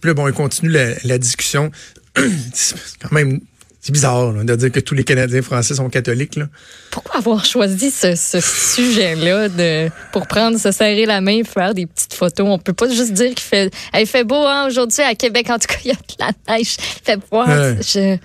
Puis 0.00 0.08
là, 0.08 0.14
bon, 0.14 0.28
il 0.28 0.34
continue 0.34 0.70
la, 0.70 1.18
discussion. 1.18 1.70
c'est 2.52 2.76
quand 3.00 3.12
même, 3.12 3.40
c'est 3.80 3.92
bizarre 3.92 4.32
là, 4.32 4.44
de 4.44 4.56
dire 4.56 4.72
que 4.72 4.80
tous 4.80 4.94
les 4.94 5.04
Canadiens 5.04 5.42
français 5.42 5.74
sont 5.74 5.88
catholiques. 5.88 6.36
Là. 6.36 6.48
Pourquoi 6.90 7.18
avoir 7.18 7.44
choisi 7.44 7.90
ce, 7.90 8.14
ce 8.14 8.40
sujet-là 8.40 9.48
de 9.48 9.90
pour 10.12 10.26
prendre, 10.26 10.58
se 10.58 10.72
serrer 10.72 11.06
la 11.06 11.20
main, 11.20 11.42
faire 11.44 11.74
des 11.74 11.86
petites 11.86 12.14
photos? 12.14 12.46
On 12.48 12.58
peut 12.58 12.72
pas 12.72 12.88
juste 12.88 13.12
dire 13.12 13.30
qu'il 13.30 13.40
fait, 13.40 13.72
il 13.98 14.06
fait 14.06 14.24
beau 14.24 14.46
hein, 14.46 14.66
aujourd'hui 14.66 15.02
à 15.02 15.14
Québec. 15.14 15.48
En 15.50 15.58
tout 15.58 15.66
cas, 15.68 15.76
il 15.84 15.88
y 15.88 15.92
a 15.92 15.94
de 15.94 16.00
la 16.18 16.54
neige. 16.54 16.76
Il 16.78 17.04
fait 17.04 17.20
beau. 17.30 17.44
Je, 17.46 18.18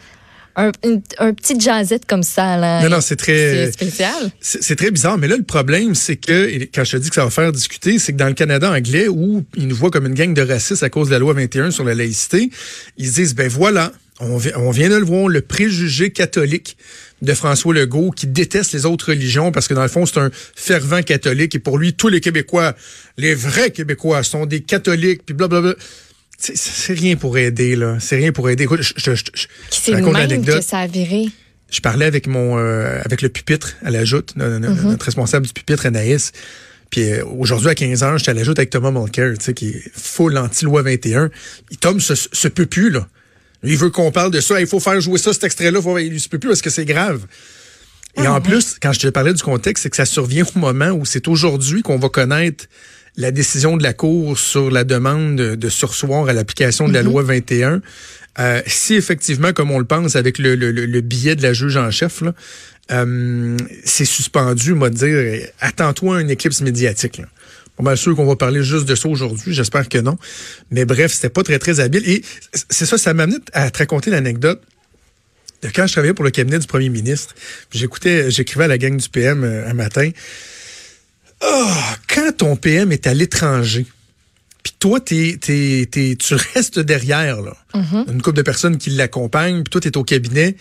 un, 0.56 0.72
petit 0.72 1.60
jazzette 1.60 2.06
comme 2.06 2.24
ça. 2.24 2.58
Là, 2.58 2.84
non, 2.84 2.89
non, 2.89 3.01
c'est 3.01 3.15
très. 3.15 3.72
spécial. 3.72 4.32
C'est 4.39 4.75
très 4.75 4.91
bizarre. 4.91 5.18
Mais 5.18 5.27
là, 5.27 5.38
le 5.38 5.44
problème, 5.44 5.96
c'est 5.96 6.18
que, 6.18 6.65
quand 6.74 6.84
je 6.84 6.91
te 6.91 6.98
dis 6.98 7.10
que 7.10 7.15
ça 7.15 7.24
va 7.24 7.29
faire 7.29 7.51
discuter, 7.51 8.00
c'est 8.00 8.13
que 8.13 8.18
dans 8.18 8.27
le 8.27 8.34
Canada 8.34 8.72
anglais, 8.72 9.08
où 9.08 9.46
ils 9.56 9.68
nous 9.68 9.75
voient 9.75 9.91
comme 9.91 10.06
une 10.06 10.13
gang 10.13 10.34
de 10.34 10.41
racistes 10.41 10.84
à 10.84 10.89
cause 10.89 11.08
de 11.08 11.13
la 11.13 11.20
loi 11.20 11.34
21 11.34 11.72
sur 11.72 11.84
la 11.84 11.96
laïcité, 11.96 12.50
ils 12.98 13.08
se 13.08 13.15
disent, 13.15 13.36
ben 13.36 13.48
voilà, 13.48 13.91
on, 14.20 14.39
on 14.58 14.72
vient 14.72 14.89
de 14.89 14.96
le 14.96 15.06
voir, 15.06 15.27
le 15.27 15.41
préjugé 15.41 16.12
catholique 16.12 16.77
de 17.22 17.34
François 17.34 17.74
Legault 17.74 18.12
qui 18.12 18.27
déteste 18.27 18.74
les 18.74 18.86
autres 18.86 19.10
religions 19.10 19.51
parce 19.51 19.68
que 19.68 19.74
dans 19.74 19.82
le 19.82 19.89
fond, 19.89 20.06
c'est 20.06 20.20
un 20.20 20.29
fervent 20.56 21.01
catholique 21.01 21.56
et 21.56 21.60
pour 21.60 21.77
lui, 21.77 21.94
tous 21.94 22.08
les 22.08 22.22
Québécois, 22.22 22.75
les 23.18 23.36
vrais 23.36 23.72
Québécois 23.72 24.24
sont 24.24 24.46
des 24.46 24.62
catholiques, 24.62 25.24
puis 25.25 25.36
blablabla. 25.36 25.75
C'est 26.39 26.93
rien 26.93 27.17
pour 27.17 27.38
aider, 27.38 27.75
là. 27.75 27.98
C'est 28.00 28.15
rien 28.15 28.31
pour 28.31 28.50
aider. 28.50 28.63
Écoute, 28.63 28.81
je, 28.81 28.93
je, 28.96 29.13
je, 29.13 29.48
c'est 29.69 29.91
même 29.91 30.46
que 30.46 30.62
ça 30.62 30.79
a 30.79 30.88
viré? 30.88 31.25
Je 31.69 31.81
parlais 31.81 32.05
avec 32.05 32.27
mon 32.27 32.58
euh, 32.58 33.01
avec 33.03 33.22
le 33.22 33.29
pupitre 33.29 33.75
à 33.84 33.91
la 33.91 34.05
joute, 34.05 34.36
mm-hmm. 34.38 34.58
notre, 34.58 35.05
responsable 35.05 35.46
du 35.46 35.53
pupitre, 35.53 35.86
Anaïs. 35.86 36.31
Puis 36.89 37.12
euh, 37.12 37.25
aujourd'hui, 37.25 37.69
à 37.69 37.75
15 37.75 38.01
h 38.01 38.17
j'étais 38.17 38.31
à 38.31 38.34
la 38.34 38.43
joute 38.43 38.58
avec 38.58 38.69
Thomas 38.69 38.89
Mulcair, 38.89 39.38
tu 39.38 39.46
sais, 39.46 39.53
qui 39.53 39.69
est 39.69 39.91
full 39.93 40.38
anti-loi 40.38 40.81
21. 40.81 41.29
Il 41.72 41.77
tombe 41.77 42.00
ce, 42.00 42.13
ce 42.15 42.48
peut 42.48 42.65
plus, 42.65 42.89
là. 42.89 43.08
Il 43.63 43.77
veut 43.77 43.89
qu'on 43.89 44.12
parle 44.12 44.31
de 44.31 44.39
ça. 44.39 44.60
Il 44.62 44.67
faut 44.67 44.79
faire 44.79 45.00
jouer 45.01 45.19
ça, 45.19 45.34
cet 45.34 45.43
extrait-là. 45.43 45.81
Il 46.00 46.19
se 46.19 46.29
peut 46.29 46.39
plus 46.39 46.48
parce 46.48 46.62
que 46.62 46.69
c'est 46.69 46.86
grave. 46.86 47.25
Et 48.15 48.25
ah, 48.25 48.34
en 48.34 48.41
plus, 48.41 48.77
quand 48.81 48.93
je 48.93 49.00
te 49.00 49.08
parlais 49.08 49.34
du 49.34 49.43
contexte, 49.43 49.84
c'est 49.84 49.89
que 49.89 49.96
ça 49.96 50.05
survient 50.05 50.46
au 50.55 50.60
moment 50.60 50.91
où 50.91 51.05
c'est 51.05 51.27
aujourd'hui 51.27 51.81
qu'on 51.81 52.00
va 52.00 52.10
connaître 52.10 52.65
la 53.19 53.31
décision 53.31 53.77
de 53.77 53.83
la 53.83 53.93
Cour 53.93 54.39
sur 54.39 54.71
la 54.71 54.83
demande 54.83 55.35
de 55.35 55.69
sursoir 55.69 56.29
à 56.29 56.33
l'application 56.33 56.88
de 56.88 56.93
la 56.93 57.03
mm-hmm. 57.03 57.05
loi 57.05 57.23
21, 57.23 57.81
euh, 58.39 58.61
si 58.65 58.95
effectivement, 58.95 59.51
comme 59.51 59.71
on 59.71 59.77
le 59.77 59.85
pense, 59.85 60.15
avec 60.15 60.39
le, 60.39 60.55
le, 60.55 60.71
le 60.71 61.01
billet 61.01 61.35
de 61.35 61.43
la 61.43 61.51
juge 61.51 61.75
en 61.75 61.91
chef, 61.91 62.23
euh, 62.91 63.57
c'est 63.83 64.05
suspendu, 64.05 64.73
moi 64.73 64.89
dire, 64.89 65.47
attends-toi 65.59 66.17
à 66.17 66.21
une 66.21 66.29
éclipse 66.29 66.61
médiatique. 66.61 67.17
Là. 67.17 67.25
Bon, 67.77 67.95
sûr 67.95 68.15
qu'on 68.15 68.25
va 68.25 68.35
parler 68.38 68.63
juste 68.63 68.85
de 68.85 68.95
ça 68.95 69.09
aujourd'hui, 69.09 69.53
j'espère 69.53 69.88
que 69.89 69.97
non. 69.97 70.17
Mais 70.71 70.85
bref, 70.85 71.13
c'était 71.13 71.29
pas 71.29 71.43
très, 71.43 71.59
très 71.59 71.81
habile. 71.81 72.07
Et 72.09 72.23
c'est 72.69 72.85
ça, 72.85 72.97
ça 72.97 73.13
m'amène 73.13 73.39
à 73.51 73.69
te 73.69 73.77
raconter 73.77 74.11
l'anecdote 74.11 74.61
de 75.61 75.69
quand 75.73 75.88
je 75.88 75.91
travaillais 75.91 76.13
pour 76.13 76.25
le 76.25 76.31
cabinet 76.31 76.59
du 76.59 76.67
premier 76.67 76.89
ministre. 76.89 77.35
J'écoutais, 77.71 78.31
j'écrivais 78.31 78.65
à 78.65 78.67
la 78.69 78.77
gang 78.77 78.95
du 78.95 79.09
PM 79.09 79.43
euh, 79.43 79.69
un 79.69 79.73
matin. 79.73 80.09
Oh, 81.41 81.72
quand 82.08 82.38
ton 82.38 82.55
PM 82.55 82.91
est 82.91 83.08
à 83.08 83.13
l'étranger, 83.13 83.86
puis 84.63 84.74
toi, 84.77 85.00
t'es, 85.00 85.38
t'es, 85.39 85.88
t'es, 85.89 86.15
tu 86.17 86.36
restes 86.36 86.79
derrière, 86.79 87.41
là. 87.41 87.55
Mm-hmm. 87.74 88.12
Une 88.12 88.22
couple 88.22 88.38
de 88.38 88.41
personnes 88.41 88.77
qui 88.77 88.89
l'accompagnent, 88.91 89.63
puis 89.63 89.69
toi, 89.69 89.81
t'es 89.81 89.96
au 89.98 90.03
cabinet. 90.03 90.55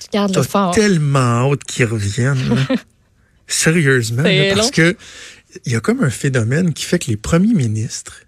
Tu 0.00 0.08
gardes 0.12 0.34
le 0.34 0.42
fort. 0.42 0.74
tellement 0.74 1.52
hâte 1.52 1.64
qu'ils 1.64 1.86
reviennent. 1.86 2.66
Sérieusement. 3.46 4.24
parce 4.54 4.70
que 4.70 4.96
il 5.64 5.72
y 5.72 5.76
a 5.76 5.80
comme 5.80 6.02
un 6.04 6.10
phénomène 6.10 6.74
qui 6.74 6.84
fait 6.84 6.98
que 6.98 7.06
les 7.06 7.16
premiers 7.16 7.54
ministres, 7.54 8.24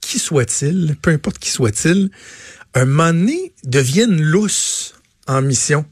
qui 0.00 0.18
soient-ils, 0.18 0.96
peu 1.02 1.10
importe 1.10 1.38
qui 1.38 1.50
soient-ils, 1.50 2.10
un 2.74 2.84
moment 2.84 3.12
donné, 3.12 3.52
deviennent 3.64 4.20
lousses 4.20 4.94
en 5.26 5.42
mission. 5.42 5.84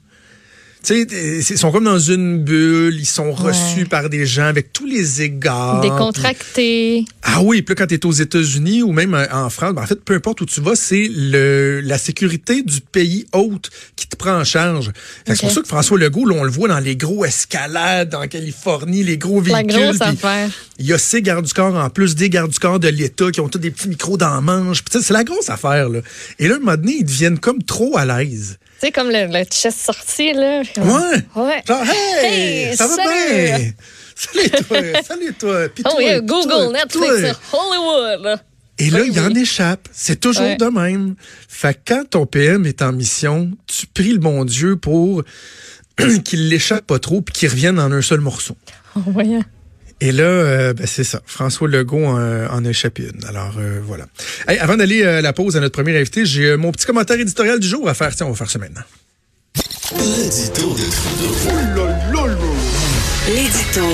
Tu 0.89 1.07
sais, 1.07 1.53
ils 1.53 1.59
sont 1.59 1.71
comme 1.71 1.85
dans 1.85 1.99
une 1.99 2.43
bulle, 2.43 2.97
ils 2.99 3.05
sont 3.05 3.31
reçus 3.31 3.85
par 3.85 4.09
des 4.09 4.25
gens 4.25 4.47
avec 4.47 4.73
tous 4.73 4.87
les 4.87 5.21
égards. 5.21 5.83
Décontractés. 5.83 7.05
Ah 7.23 7.43
oui, 7.43 7.61
puis 7.61 7.75
quand 7.75 7.87
tu 7.87 7.95
es 7.95 8.07
aux 8.07 8.13
États-Unis 8.13 8.83
ou 8.83 8.93
même 8.93 9.15
en 9.31 9.51
France, 9.51 9.75
ben, 9.75 9.83
en 9.83 9.87
fait, 9.87 10.03
peu 10.03 10.15
importe 10.15 10.41
où 10.41 10.47
tu 10.47 10.63
vas, 10.63 10.75
c'est 10.77 11.11
le 11.11 11.83
la 11.85 11.99
sécurité 11.99 12.63
du 12.63 12.81
pays 12.81 13.27
hôte 13.35 13.69
qui 13.97 14.07
te 14.07 14.17
prend 14.17 14.39
en 14.39 14.45
charge. 14.45 14.91
C'est 15.27 15.39
pour 15.39 15.51
ça 15.51 15.61
que 15.61 15.69
François 15.69 15.99
Legault, 15.99 16.25
là, 16.25 16.37
on 16.39 16.45
le 16.45 16.51
voit 16.51 16.69
dans 16.69 16.81
les 16.81 16.97
gros 16.97 17.23
escalades 17.27 18.15
en 18.15 18.27
Californie, 18.27 19.05
les 19.05 19.19
gros 19.19 19.43
véhicules. 19.43 19.67
La 19.67 19.91
grosse 19.91 20.01
affaire. 20.01 20.51
Il 20.79 20.87
y 20.87 20.95
a 20.95 20.99
ces 20.99 21.21
gardes 21.21 21.45
du 21.45 21.53
corps 21.53 21.75
en 21.75 21.91
plus 21.91 22.15
des 22.15 22.31
gardes 22.31 22.51
du 22.51 22.59
corps 22.59 22.81
de 22.81 22.89
l'État 22.89 23.31
qui 23.31 23.43
ont 23.43 23.49
tous 23.51 23.59
des 23.59 23.71
petits 23.71 23.91
micros 23.91 24.17
dans 24.17 24.35
la 24.35 24.41
manche. 24.41 24.83
C'est 24.91 25.11
la 25.11 25.25
grosse 25.25 25.51
affaire. 25.51 25.91
Là. 25.91 26.01
Et 26.39 26.49
là, 26.49 26.55
un 26.55 26.61
moment 26.61 26.77
donné, 26.77 26.97
ils 27.01 27.05
deviennent 27.05 27.39
comme 27.39 27.63
trop 27.63 27.99
à 27.99 28.07
l'aise. 28.07 28.59
Tu 28.81 28.87
sais, 28.87 28.93
comme 28.93 29.09
le, 29.11 29.27
le 29.27 29.45
chest 29.45 29.79
sorti, 29.79 30.33
là. 30.33 30.63
Ouais. 30.77 31.43
ouais. 31.43 31.63
Genre, 31.67 31.83
hey, 32.23 32.77
ça 32.77 32.87
va 32.87 32.97
bien? 32.97 33.73
Salut 34.15 34.51
toi, 34.51 35.03
salut 35.07 35.35
toi. 35.35 35.67
Oh, 35.85 36.01
yeah, 36.01 36.21
Google, 36.21 36.73
Netflix, 36.73 37.39
Hollywood. 37.53 38.41
Et 38.79 38.91
là, 38.91 39.01
il 39.05 39.13
y 39.13 39.21
en 39.21 39.35
échappe. 39.35 39.89
C'est 39.93 40.21
toujours 40.21 40.57
de 40.57 40.67
même. 40.67 41.17
Fait 41.49 41.75
que 41.75 41.81
quand 41.95 42.11
ton 42.11 42.27
PM 42.27 42.67
est 42.67 42.83
en 42.83 42.93
mission, 42.93 43.51
tu 43.67 43.87
pries 43.89 44.13
le 44.13 44.19
bon 44.19 44.45
Dieu 44.45 44.77
pour 44.77 45.25
qu'il 46.25 46.49
l'échappe 46.49 46.87
pas 46.87 47.01
trop 47.01 47.21
puis 47.21 47.33
qu'il 47.33 47.49
revienne 47.49 47.81
en 47.81 47.91
un 47.91 48.03
seul 48.03 48.21
morceau. 48.21 48.57
Oh, 48.95 49.01
ouais. 49.11 49.41
Et 50.01 50.13
là, 50.13 50.25
euh, 50.25 50.75
ben, 50.75 50.87
c'est 50.87 51.05
ça. 51.05 51.21
François 51.27 51.69
Legault 51.69 52.05
en, 52.05 52.47
en 52.47 52.65
a 52.65 52.69
échappé 52.69 53.09
une. 53.13 53.25
Alors 53.25 53.55
euh, 53.59 53.81
voilà. 53.83 54.07
avant 54.47 54.77
d'aller 54.77 55.05
à 55.05 55.09
euh, 55.09 55.21
la 55.21 55.33
pause 55.33 55.57
à 55.57 55.61
notre 55.61 55.75
premier 55.75 55.97
invité, 55.99 56.25
j'ai 56.25 56.57
mon 56.57 56.71
petit 56.71 56.87
commentaire 56.87 57.19
éditorial 57.19 57.59
du 57.59 57.67
jour 57.67 57.89
à 57.89 57.95
faire. 57.95 58.15
Tiens, 58.15 58.27
on 58.27 58.31
va 58.31 58.37
faire 58.37 58.51
ça 58.51 58.59
maintenant. 58.59 58.83
L'édito 59.97 60.75
de 60.75 60.85
Trudeau. 60.91 61.89
L'édito 63.27 63.87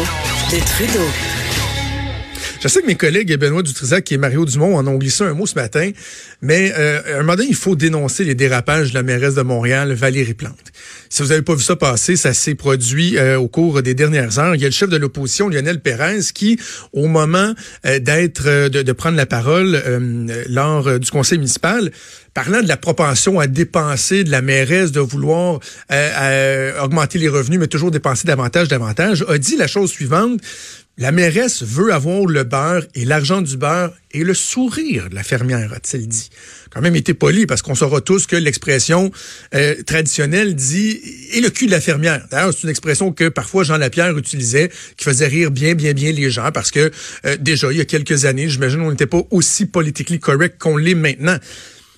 de 0.53 0.65
Trudeau. 0.67 1.44
Je 2.65 2.71
sais 2.71 2.81
que 2.81 2.87
mes 2.87 2.95
collègues 2.95 3.37
Benoît 3.37 3.63
Dutrisac 3.63 4.11
et 4.11 4.17
Mario 4.17 4.47
Dumont 4.47 4.79
en 4.79 4.87
ont 4.87 4.97
glissé 4.97 5.23
un 5.23 5.35
mot 5.35 5.45
ce 5.45 5.55
matin, 5.55 5.91
mais 6.41 6.73
euh, 6.75 7.19
un 7.19 7.19
moment 7.19 7.37
donné, 7.37 7.49
il 7.51 7.55
faut 7.55 7.77
dénoncer 7.77 8.25
les 8.25 8.35
dérapages 8.35 8.89
de 8.89 8.95
la 8.95 9.03
mairesse 9.03 9.35
de 9.35 9.43
Montréal, 9.43 9.93
Valérie 9.93 10.33
Plante. 10.33 10.73
Si 11.11 11.21
vous 11.21 11.29
n'avez 11.29 11.43
pas 11.43 11.55
vu 11.55 11.63
ça 11.63 11.77
passer, 11.77 12.17
ça 12.17 12.33
s'est 12.33 12.55
produit 12.55 13.19
euh, 13.19 13.39
au 13.39 13.49
cours 13.49 13.83
des 13.83 13.93
dernières 13.93 14.39
heures. 14.39 14.55
Il 14.55 14.63
y 14.63 14.65
a 14.65 14.69
le 14.69 14.73
chef 14.73 14.89
de 14.89 14.97
l'opposition, 14.97 15.51
Lionel 15.51 15.83
Pérez, 15.83 16.21
qui, 16.33 16.59
au 16.95 17.07
moment 17.07 17.53
euh, 17.85 17.99
d'être, 17.99 18.69
de, 18.71 18.93
prendre 18.93 19.19
la 19.19 19.27
parole 19.27 19.83
lors 20.49 20.99
du 20.99 21.11
conseil 21.11 21.37
municipal, 21.37 21.93
parlant 22.33 22.63
de 22.63 22.69
la 22.69 22.79
propension 22.79 23.41
à 23.41 23.47
dépenser 23.47 24.25
de 24.25 24.31
la 24.31 24.41
mairesse, 24.41 24.91
de 24.91 25.01
vouloir 25.01 25.61
augmenter 26.83 27.19
les 27.19 27.29
revenus, 27.29 27.61
mais 27.61 27.67
toujours 27.67 27.91
dépenser 27.91 28.27
davantage, 28.27 28.69
davantage, 28.69 29.23
a 29.29 29.37
dit 29.37 29.57
la 29.59 29.67
chose 29.67 29.91
suivante. 29.91 30.41
La 30.97 31.11
mairesse 31.11 31.65
veut 31.65 31.93
avoir 31.93 32.25
le 32.25 32.45
beurre 32.45 32.85
et 32.95 33.05
l'argent 33.05 33.43
du 33.43 33.57
beurre 33.57 33.93
et 34.13 34.23
le 34.23 34.33
sourire 34.33 35.11
de 35.11 35.17
la 35.17 35.25
fermière, 35.25 35.73
a-t-il 35.73 36.07
dit. 36.07 36.31
Quand 36.71 36.81
même 36.81 36.95
été 36.95 37.15
poli 37.15 37.47
parce 37.47 37.63
qu'on 37.63 37.75
saura 37.75 38.01
tous 38.01 38.29
que 38.29 38.37
l'expression 38.37 39.11
euh, 39.57 39.75
traditionnelle 39.83 40.55
dit 40.55 41.01
et 41.33 41.41
le 41.41 41.51
cul 41.51 41.67
de 41.67 41.73
la 41.73 41.81
fermière. 41.81 42.25
D'ailleurs, 42.31 42.55
c'est 42.55 42.63
une 42.63 42.69
expression 42.69 43.13
que 43.13 43.29
parfois 43.29 43.65
Jean 43.65 43.77
Lapierre 43.77 44.17
utilisait, 44.17 44.71
qui 44.97 45.05
faisait 45.05 45.27
rire 45.27 45.51
bien, 45.51 45.75
bien, 45.75 45.95
bien 45.95 46.13
les 46.13 46.31
gens 46.31 46.53
parce 46.53 46.71
que 46.71 46.93
euh, 47.27 47.37
déjà, 47.41 47.73
il 47.73 47.79
y 47.79 47.81
a 47.81 47.87
quelques 47.87 48.25
années, 48.25 48.49
j'imagine, 48.49 48.81
on 48.81 48.93
n'était 48.93 49.07
pas 49.07 49.23
aussi 49.33 49.67
politiquement 49.67 50.19
correct 50.19 50.61
qu'on 50.61 50.77
l'est 50.77 50.95
maintenant. 50.95 51.39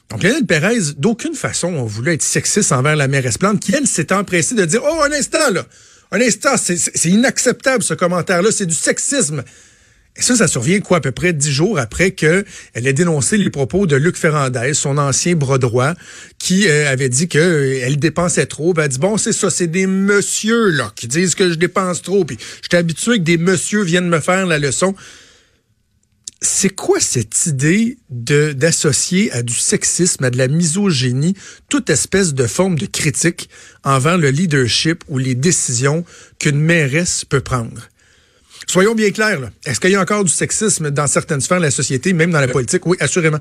Donc, 0.08 0.22
Lionel 0.22 0.46
Pérez, 0.46 0.94
d'aucune 0.96 1.34
façon, 1.34 1.68
on 1.68 1.84
voulait 1.84 2.14
être 2.14 2.22
sexiste 2.22 2.72
envers 2.72 2.96
la 2.96 3.08
mairesse 3.08 3.36
Plante, 3.36 3.60
qui, 3.60 3.74
elle, 3.74 3.86
s'est 3.86 4.12
empressée 4.12 4.54
de 4.54 4.64
dire, 4.64 4.80
oh, 4.84 5.02
un 5.02 5.12
instant, 5.12 5.50
là, 5.52 5.66
un 6.12 6.20
instant, 6.20 6.56
c'est 6.56 7.08
inacceptable 7.08 7.82
ce 7.82 7.94
commentaire-là, 7.94 8.50
c'est 8.50 8.66
du 8.66 8.74
sexisme. 8.74 9.42
Et 10.18 10.22
ça, 10.22 10.34
ça 10.34 10.48
survient 10.48 10.80
quoi, 10.80 10.98
à 10.98 11.00
peu 11.00 11.12
près 11.12 11.34
dix 11.34 11.52
jours 11.52 11.78
après 11.78 12.12
qu'elle 12.12 12.44
ait 12.74 12.92
dénoncé 12.94 13.36
les 13.36 13.50
propos 13.50 13.86
de 13.86 13.96
Luc 13.96 14.16
Ferrandez, 14.16 14.72
son 14.72 14.96
ancien 14.96 15.34
bras 15.34 15.58
droit, 15.58 15.92
qui 16.38 16.68
euh, 16.68 16.90
avait 16.90 17.10
dit 17.10 17.28
qu'elle 17.28 17.42
euh, 17.42 17.96
dépensait 17.96 18.46
trop. 18.46 18.72
Ben, 18.72 18.84
elle 18.84 18.88
dit, 18.88 18.98
bon, 18.98 19.18
c'est 19.18 19.34
ça, 19.34 19.50
c'est 19.50 19.66
des 19.66 19.86
messieurs 19.86 20.70
là 20.70 20.90
qui 20.96 21.06
disent 21.06 21.34
que 21.34 21.50
je 21.50 21.56
dépense 21.56 22.00
trop. 22.00 22.24
Puis 22.24 22.38
j'étais 22.62 22.78
habitué 22.78 23.18
que 23.18 23.24
des 23.24 23.36
messieurs 23.36 23.82
viennent 23.82 24.08
me 24.08 24.20
faire 24.20 24.46
la 24.46 24.58
leçon. 24.58 24.94
C'est 26.42 26.68
quoi 26.68 27.00
cette 27.00 27.46
idée 27.46 27.96
d'associer 28.10 29.32
à 29.32 29.42
du 29.42 29.54
sexisme, 29.54 30.24
à 30.24 30.30
de 30.30 30.36
la 30.36 30.48
misogynie, 30.48 31.34
toute 31.68 31.88
espèce 31.88 32.34
de 32.34 32.46
forme 32.46 32.78
de 32.78 32.86
critique 32.86 33.48
envers 33.84 34.18
le 34.18 34.30
leadership 34.30 35.02
ou 35.08 35.18
les 35.18 35.34
décisions 35.34 36.04
qu'une 36.38 36.60
mairesse 36.60 37.24
peut 37.24 37.40
prendre? 37.40 37.88
Soyons 38.66 38.94
bien 38.94 39.10
clairs, 39.12 39.50
est-ce 39.64 39.80
qu'il 39.80 39.90
y 39.90 39.94
a 39.94 40.00
encore 40.00 40.24
du 40.24 40.32
sexisme 40.32 40.90
dans 40.90 41.06
certaines 41.06 41.40
sphères 41.40 41.58
de 41.58 41.64
la 41.64 41.70
société, 41.70 42.12
même 42.12 42.32
dans 42.32 42.40
la 42.40 42.48
politique? 42.48 42.84
Oui, 42.84 42.96
assurément. 43.00 43.40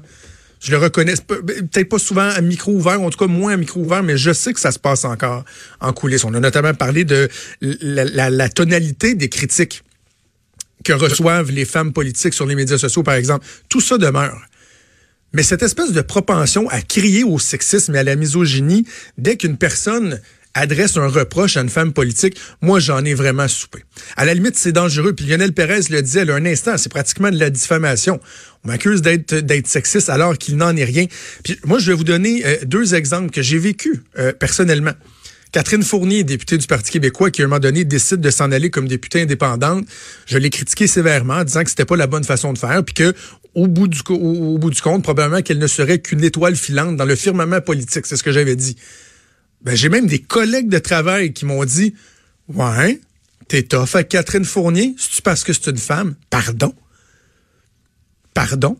Je 0.61 0.71
le 0.71 0.77
reconnais, 0.77 1.15
peut-être 1.27 1.89
pas 1.89 1.99
souvent 1.99 2.29
à 2.29 2.39
micro 2.41 2.71
ouvert, 2.71 3.01
en 3.01 3.09
tout 3.09 3.17
cas 3.17 3.27
moins 3.27 3.53
à 3.53 3.57
micro 3.57 3.81
ouvert, 3.81 4.03
mais 4.03 4.17
je 4.17 4.31
sais 4.31 4.53
que 4.53 4.59
ça 4.59 4.71
se 4.71 4.79
passe 4.79 5.03
encore 5.03 5.43
en 5.81 5.91
coulisses. 5.93 6.23
On 6.23 6.33
a 6.33 6.39
notamment 6.39 6.73
parlé 6.73 7.03
de 7.03 7.27
la 7.61 8.49
tonalité 8.49 9.15
des 9.15 9.29
critiques 9.29 9.83
que 10.83 10.93
reçoivent 10.93 11.51
les 11.51 11.65
femmes 11.65 11.93
politiques 11.93 12.33
sur 12.33 12.45
les 12.45 12.55
médias 12.55 12.77
sociaux, 12.77 13.03
par 13.03 13.15
exemple. 13.15 13.45
Tout 13.69 13.81
ça 13.81 13.97
demeure. 13.97 14.41
Mais 15.33 15.43
cette 15.43 15.63
espèce 15.63 15.91
de 15.91 16.01
propension 16.01 16.69
à 16.69 16.81
crier 16.81 17.23
au 17.23 17.39
sexisme 17.39 17.95
et 17.95 17.99
à 17.99 18.03
la 18.03 18.15
misogynie 18.15 18.85
dès 19.17 19.35
qu'une 19.35 19.57
personne 19.57 20.21
adresse 20.53 20.95
un 20.95 21.07
reproche 21.07 21.57
à 21.57 21.61
une 21.61 21.69
femme 21.69 21.91
politique, 21.91 22.39
moi 22.61 22.79
j'en 22.79 23.03
ai 23.03 23.13
vraiment 23.13 23.47
soupé. 23.47 23.83
À 24.15 24.23
la 24.23 24.33
limite, 24.33 24.55
c'est 24.55 24.71
dangereux. 24.71 25.13
Puis 25.13 25.25
Lionel 25.25 25.51
Pérez 25.51 25.81
le 25.89 26.01
disait 26.01 26.23
là, 26.23 26.35
un 26.35 26.45
instant, 26.45 26.77
c'est 26.77 26.89
pratiquement 26.89 27.29
de 27.29 27.37
la 27.37 27.49
diffamation. 27.49 28.19
On 28.63 28.69
m'accuse 28.69 29.01
d'être 29.01 29.35
d'être 29.35 29.67
sexiste 29.67 30.09
alors 30.09 30.37
qu'il 30.37 30.55
n'en 30.55 30.75
est 30.75 30.85
rien. 30.85 31.05
Puis 31.43 31.59
moi, 31.65 31.79
je 31.79 31.91
vais 31.91 31.97
vous 31.97 32.05
donner 32.05 32.45
euh, 32.45 32.55
deux 32.65 32.95
exemples 32.95 33.29
que 33.29 33.41
j'ai 33.41 33.59
vécu 33.59 34.03
euh, 34.17 34.31
personnellement. 34.31 34.93
Catherine 35.55 35.83
Fournier, 35.83 36.25
députée 36.25 36.57
du 36.57 36.67
Parti 36.67 36.91
québécois, 36.91 37.31
qui 37.31 37.41
à 37.41 37.45
un 37.45 37.47
moment 37.47 37.61
donné 37.61 37.85
décide 37.85 38.19
de 38.19 38.29
s'en 38.29 38.51
aller 38.51 38.69
comme 38.69 38.89
députée 38.89 39.21
indépendante, 39.21 39.87
je 40.25 40.37
l'ai 40.37 40.49
critiquée 40.49 40.85
sévèrement, 40.85 41.35
en 41.35 41.43
disant 41.45 41.63
que 41.63 41.69
c'était 41.69 41.85
pas 41.85 41.95
la 41.95 42.07
bonne 42.07 42.25
façon 42.25 42.51
de 42.51 42.57
faire, 42.57 42.83
puis 42.83 42.93
que 42.93 43.15
au 43.53 43.67
bout 43.67 43.87
du, 43.87 44.03
compte, 44.03 45.01
probablement 45.01 45.41
qu'elle 45.41 45.59
ne 45.59 45.67
serait 45.67 45.99
qu'une 45.99 46.25
étoile 46.25 46.57
filante 46.57 46.97
dans 46.97 47.05
le 47.05 47.15
firmament 47.15 47.61
politique. 47.61 48.05
C'est 48.05 48.17
ce 48.17 48.23
que 48.23 48.33
j'avais 48.33 48.57
dit. 48.57 48.75
Ben, 49.61 49.75
j'ai 49.75 49.87
même 49.87 50.07
des 50.07 50.19
collègues 50.19 50.67
de 50.67 50.77
travail 50.77 51.31
qui 51.31 51.45
m'ont 51.45 51.63
dit, 51.63 51.95
ouais, 52.49 52.99
t'es 53.47 53.63
tough 53.63 53.87
avec 53.93 54.09
Catherine 54.09 54.43
Fournier, 54.43 54.93
c'est-tu 54.97 55.21
parce 55.21 55.45
que 55.45 55.53
c'est 55.53 55.67
une 55.67 55.77
femme? 55.77 56.15
Pardon? 56.29 56.75
Pardon? 58.33 58.77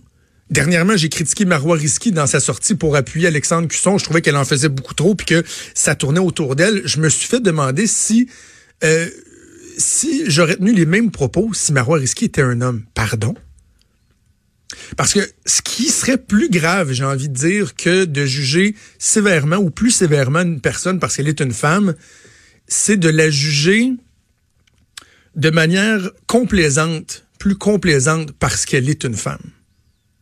Dernièrement, 0.52 0.96
j'ai 0.96 1.10
critiqué 1.10 1.44
Marois 1.44 1.78
Risky 1.78 2.12
dans 2.12 2.28
sa 2.28 2.40
sortie 2.40 2.76
pour 2.76 2.96
appuyer 2.96 3.28
Alexandre 3.28 3.68
Cusson. 3.68 3.98
Je 3.98 4.04
trouvais 4.04 4.22
qu'elle 4.22 4.36
en 4.36 4.46
faisait 4.46 4.70
beaucoup 4.70 4.94
trop 4.94 5.16
puis 5.16 5.26
que 5.26 5.44
ça 5.74 5.96
tournait 5.96 6.20
autour 6.20 6.56
d'elle. 6.56 6.84
Je 6.86 7.00
me 7.00 7.10
suis 7.10 7.28
fait 7.28 7.40
demander 7.40 7.88
si 7.88 8.30
euh, 8.84 9.10
si 9.78 10.24
j'aurais 10.30 10.58
tenu 10.58 10.74
les 10.74 10.86
mêmes 10.86 11.12
propos 11.12 11.52
si 11.54 11.74
Marois 11.74 11.98
Risky 11.98 12.26
était 12.26 12.44
un 12.44 12.62
homme. 12.62 12.84
Pardon? 12.94 13.34
Parce 14.98 15.14
que 15.14 15.20
ce 15.46 15.62
qui 15.62 15.90
serait 15.90 16.18
plus 16.18 16.50
grave, 16.50 16.92
j'ai 16.92 17.06
envie 17.06 17.30
de 17.30 17.34
dire, 17.34 17.76
que 17.76 18.06
de 18.06 18.26
juger 18.26 18.76
sévèrement 19.00 19.58
ou 19.58 19.70
plus 19.70 19.92
sévèrement 19.92 20.42
une 20.42 20.62
personne 20.62 21.00
parce 21.00 21.16
qu'elle 21.16 21.28
est 21.28 21.40
une 21.40 21.54
femme, 21.54 21.96
c'est 22.68 22.98
de 22.98 23.10
la 23.10 23.30
juger 23.30 23.94
de 25.36 25.50
manière 25.50 26.12
complaisante 26.28 27.26
plus 27.40 27.56
complaisante 27.56 28.32
parce 28.34 28.66
qu'elle 28.66 28.90
est 28.90 29.04
une 29.04 29.16
femme. 29.16 29.52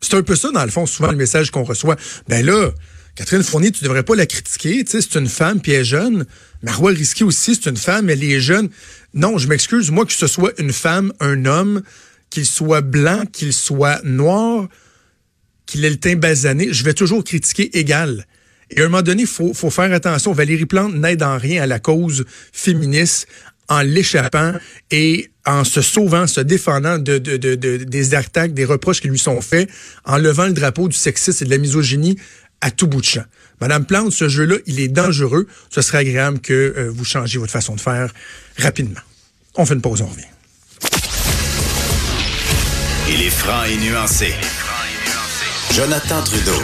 C'est 0.04 0.16
un 0.16 0.22
peu 0.22 0.36
ça, 0.36 0.50
dans 0.50 0.64
le 0.64 0.70
fond, 0.70 0.84
souvent 0.84 1.10
le 1.10 1.16
message 1.16 1.50
qu'on 1.50 1.64
reçoit. 1.64 1.96
Ben 2.28 2.44
là, 2.44 2.70
Catherine 3.14 3.42
Fournier, 3.42 3.70
tu 3.70 3.84
devrais 3.84 4.02
pas 4.02 4.14
la 4.14 4.26
critiquer. 4.26 4.84
Tu 4.84 4.90
sais, 4.90 5.00
c'est 5.00 5.18
une 5.18 5.28
femme, 5.28 5.60
puis 5.60 5.72
elle 5.72 5.80
est 5.80 5.84
jeune. 5.84 6.26
Marois 6.62 6.90
Risky 6.90 7.24
aussi, 7.24 7.54
c'est 7.54 7.70
une 7.70 7.76
femme, 7.76 8.10
elle 8.10 8.22
est 8.22 8.40
jeune. 8.40 8.68
Non, 9.14 9.38
je 9.38 9.48
m'excuse, 9.48 9.90
moi, 9.90 10.04
que 10.04 10.12
ce 10.12 10.26
soit 10.26 10.52
une 10.58 10.72
femme, 10.72 11.12
un 11.20 11.46
homme, 11.46 11.82
qu'il 12.28 12.44
soit 12.44 12.82
blanc, 12.82 13.24
qu'il 13.32 13.52
soit 13.52 14.02
noir, 14.04 14.68
qu'il 15.64 15.84
ait 15.84 15.90
le 15.90 15.96
teint 15.96 16.16
basané, 16.16 16.72
je 16.72 16.84
vais 16.84 16.94
toujours 16.94 17.24
critiquer 17.24 17.78
égal. 17.78 18.26
Et 18.70 18.80
à 18.80 18.84
un 18.84 18.88
moment 18.88 19.02
donné, 19.02 19.22
il 19.22 19.28
faut, 19.28 19.54
faut 19.54 19.70
faire 19.70 19.92
attention. 19.92 20.32
Valérie 20.32 20.66
Plante 20.66 20.94
n'aide 20.94 21.22
en 21.22 21.38
rien 21.38 21.62
à 21.62 21.66
la 21.66 21.78
cause 21.78 22.24
féministe 22.52 23.26
en 23.68 23.82
l'échappant 23.82 24.52
et 24.90 25.30
en 25.46 25.64
se 25.64 25.82
sauvant, 25.82 26.26
se 26.26 26.40
défendant 26.40 26.98
de, 26.98 27.18
de, 27.18 27.36
de, 27.36 27.76
des 27.76 28.14
attaques, 28.14 28.54
des 28.54 28.64
reproches 28.64 29.00
qui 29.00 29.08
lui 29.08 29.18
sont 29.18 29.40
faits, 29.40 29.68
en 30.04 30.18
levant 30.18 30.46
le 30.46 30.52
drapeau 30.52 30.88
du 30.88 30.96
sexisme 30.96 31.44
et 31.44 31.46
de 31.46 31.50
la 31.50 31.58
misogynie 31.58 32.18
à 32.60 32.70
tout 32.70 32.86
bout 32.86 33.00
de 33.00 33.06
champ. 33.06 33.24
Madame 33.60 33.84
Plante, 33.84 34.12
ce 34.12 34.28
jeu-là, 34.28 34.56
il 34.66 34.80
est 34.80 34.88
dangereux. 34.88 35.46
Ce 35.70 35.82
serait 35.82 35.98
agréable 35.98 36.40
que 36.40 36.52
euh, 36.52 36.90
vous 36.90 37.04
changiez 37.04 37.38
votre 37.38 37.52
façon 37.52 37.74
de 37.74 37.80
faire 37.80 38.12
rapidement. 38.58 39.00
On 39.54 39.66
fait 39.66 39.74
une 39.74 39.82
pause, 39.82 40.00
on 40.00 40.06
revient. 40.06 40.24
Il 43.08 43.22
est 43.22 43.30
franc 43.30 43.64
et 43.64 43.76
nuancé. 43.76 44.34
Jonathan 45.72 46.22
Trudeau. 46.22 46.62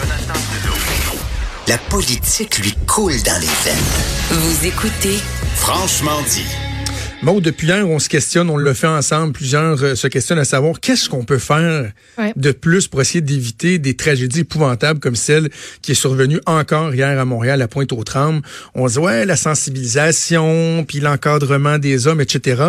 La 1.67 1.77
politique 1.77 2.57
lui 2.57 2.73
coule 2.87 3.21
dans 3.23 3.39
les 3.39 3.47
veines. 3.63 4.39
Vous 4.39 4.65
écoutez 4.65 5.19
Franchement 5.55 6.21
dit. 6.29 6.70
Bon, 7.23 7.39
depuis 7.39 7.67
hier, 7.67 7.87
on 7.87 7.99
se 7.99 8.09
questionne, 8.09 8.49
on 8.49 8.57
le 8.57 8.73
fait 8.73 8.87
ensemble, 8.87 9.33
plusieurs 9.33 9.83
euh, 9.83 9.93
se 9.93 10.07
questionnent 10.07 10.39
à 10.39 10.45
savoir 10.45 10.79
qu'est-ce 10.79 11.07
qu'on 11.07 11.23
peut 11.23 11.37
faire 11.37 11.91
de 12.35 12.51
plus 12.51 12.87
pour 12.87 12.99
essayer 12.99 13.21
d'éviter 13.21 13.77
des 13.77 13.93
tragédies 13.93 14.39
épouvantables 14.39 14.99
comme 14.99 15.15
celle 15.15 15.51
qui 15.83 15.91
est 15.91 15.95
survenue 15.95 16.39
encore 16.47 16.95
hier 16.95 17.19
à 17.19 17.23
Montréal, 17.23 17.61
à 17.61 17.67
Pointe-aux-Trembles. 17.67 18.41
On 18.73 18.87
se 18.87 18.93
dit, 18.93 18.99
ouais, 18.99 19.25
la 19.27 19.35
sensibilisation, 19.35 20.83
puis 20.87 20.99
l'encadrement 20.99 21.77
des 21.77 22.07
hommes, 22.07 22.21
etc. 22.21 22.63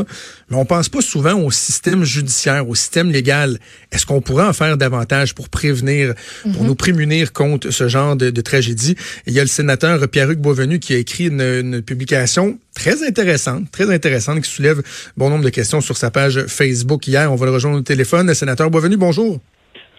Mais 0.50 0.56
on 0.58 0.66
pense 0.66 0.90
pas 0.90 1.00
souvent 1.00 1.40
au 1.40 1.50
système 1.50 2.04
judiciaire, 2.04 2.68
au 2.68 2.74
système 2.74 3.10
légal. 3.10 3.58
Est-ce 3.90 4.04
qu'on 4.04 4.20
pourrait 4.20 4.44
en 4.44 4.52
faire 4.52 4.76
davantage 4.76 5.34
pour 5.34 5.48
prévenir, 5.48 6.12
pour 6.42 6.60
mhm. 6.60 6.66
nous 6.66 6.74
prémunir 6.74 7.32
contre 7.32 7.70
ce 7.70 7.88
genre 7.88 8.16
de, 8.16 8.28
de 8.28 8.40
tragédie? 8.42 8.96
Il 9.26 9.32
y 9.32 9.40
a 9.40 9.42
le 9.42 9.48
sénateur 9.48 10.06
Pierre-Hugues 10.08 10.40
Beauvenu 10.40 10.78
qui 10.78 10.92
a 10.92 10.98
écrit 10.98 11.28
une, 11.28 11.40
une 11.40 11.80
publication 11.80 12.58
très 12.74 13.06
intéressante, 13.06 13.70
très 13.70 13.92
intéressante, 13.92 14.40
qui 14.40 14.50
soulève 14.50 14.82
bon 15.16 15.30
nombre 15.30 15.44
de 15.44 15.50
questions 15.50 15.80
sur 15.80 15.96
sa 15.96 16.10
page 16.10 16.46
Facebook 16.46 17.06
hier. 17.06 17.32
On 17.32 17.36
va 17.36 17.46
le 17.46 17.52
rejoindre 17.52 17.78
au 17.78 17.82
téléphone. 17.82 18.26
Le 18.26 18.34
sénateur 18.34 18.70
Boisvenu, 18.70 18.96
bonjour. 18.96 19.40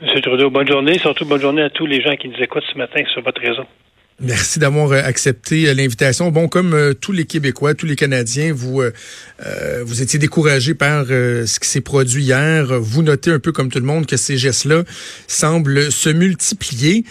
Monsieur 0.01 0.21
Trudeau, 0.21 0.49
bonne 0.49 0.67
journée. 0.67 0.97
Surtout 0.99 1.25
bonne 1.25 1.41
journée 1.41 1.61
à 1.61 1.69
tous 1.69 1.85
les 1.85 2.01
gens 2.01 2.15
qui 2.15 2.27
nous 2.27 2.39
écoutent 2.39 2.63
ce 2.71 2.77
matin 2.77 3.01
sur 3.13 3.21
votre 3.21 3.41
réseau. 3.41 3.63
Merci 4.19 4.59
d'avoir 4.59 4.91
euh, 4.91 5.01
accepté 5.03 5.67
euh, 5.67 5.73
l'invitation. 5.73 6.29
Bon, 6.29 6.47
comme 6.47 6.73
euh, 6.73 6.93
tous 6.93 7.11
les 7.11 7.25
Québécois, 7.25 7.73
tous 7.73 7.85
les 7.85 7.95
Canadiens, 7.95 8.53
vous 8.53 8.81
vous 9.85 10.01
étiez 10.01 10.19
découragés 10.19 10.75
par 10.75 11.05
ce 11.07 11.59
qui 11.59 11.67
s'est 11.67 11.81
produit 11.81 12.23
hier. 12.23 12.65
Vous 12.79 13.03
notez 13.03 13.31
un 13.31 13.39
peu 13.39 13.51
comme 13.51 13.69
tout 13.69 13.79
le 13.79 13.85
monde 13.85 14.05
que 14.05 14.17
ces 14.17 14.37
gestes-là 14.37 14.83
semblent 15.27 15.91
se 15.91 16.09
multiplier. 16.09 17.03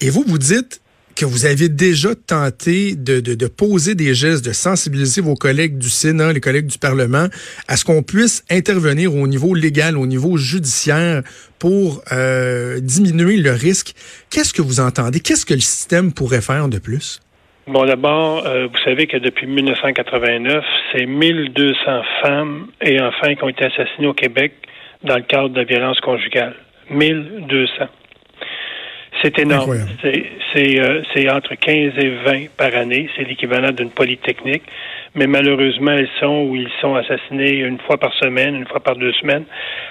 Et 0.00 0.10
vous 0.10 0.24
vous 0.26 0.38
dites, 0.38 0.80
que 1.16 1.24
vous 1.24 1.46
avez 1.46 1.68
déjà 1.68 2.10
tenté 2.14 2.94
de, 2.94 3.20
de, 3.20 3.46
poser 3.46 3.94
des 3.94 4.14
gestes, 4.14 4.44
de 4.44 4.52
sensibiliser 4.52 5.22
vos 5.22 5.34
collègues 5.34 5.78
du 5.78 5.88
Sénat, 5.88 6.32
les 6.32 6.40
collègues 6.40 6.66
du 6.66 6.78
Parlement, 6.78 7.26
à 7.68 7.76
ce 7.76 7.84
qu'on 7.84 8.02
puisse 8.02 8.44
intervenir 8.50 9.14
au 9.14 9.26
niveau 9.26 9.54
légal, 9.54 9.96
au 9.96 10.06
niveau 10.06 10.36
judiciaire 10.36 11.22
pour 11.58 12.02
euh, 12.12 12.80
diminuer 12.80 13.38
le 13.38 13.52
risque. 13.52 13.94
Qu'est-ce 14.30 14.52
que 14.52 14.60
vous 14.60 14.78
entendez? 14.78 15.20
Qu'est-ce 15.20 15.46
que 15.46 15.54
le 15.54 15.60
système 15.60 16.12
pourrait 16.12 16.42
faire 16.42 16.68
de 16.68 16.78
plus? 16.78 17.20
Bon, 17.66 17.84
d'abord, 17.84 18.46
euh, 18.46 18.66
vous 18.66 18.78
savez 18.84 19.06
que 19.06 19.16
depuis 19.16 19.46
1989, 19.46 20.64
c'est 20.92 21.06
1200 21.06 22.02
femmes 22.22 22.66
et 22.82 23.00
enfants 23.00 23.34
qui 23.34 23.42
ont 23.42 23.48
été 23.48 23.64
assassinés 23.64 24.06
au 24.06 24.14
Québec 24.14 24.52
dans 25.02 25.16
le 25.16 25.22
cadre 25.22 25.48
de 25.48 25.60
la 25.60 25.64
violence 25.64 25.98
conjugale. 26.00 26.54
1200. 26.90 27.86
C'est 29.22 29.38
énorme. 29.38 29.72
Euh, 29.72 31.02
c'est 31.14 31.30
entre 31.30 31.54
15 31.54 31.92
et 31.98 32.10
20 32.24 32.48
par 32.56 32.74
année. 32.74 33.08
C'est 33.16 33.24
l'équivalent 33.24 33.72
d'une 33.72 33.90
polytechnique. 33.90 34.62
Mais 35.14 35.26
malheureusement, 35.26 35.92
elles 35.92 36.08
sont 36.20 36.46
où 36.48 36.56
ils 36.56 36.70
sont 36.80 36.94
assassinés 36.94 37.58
une 37.60 37.78
fois 37.78 37.96
par 37.96 38.12
semaine, 38.14 38.54
une 38.54 38.66
fois 38.66 38.80
par 38.80 38.96
deux 38.96 39.12
semaines 39.14 39.44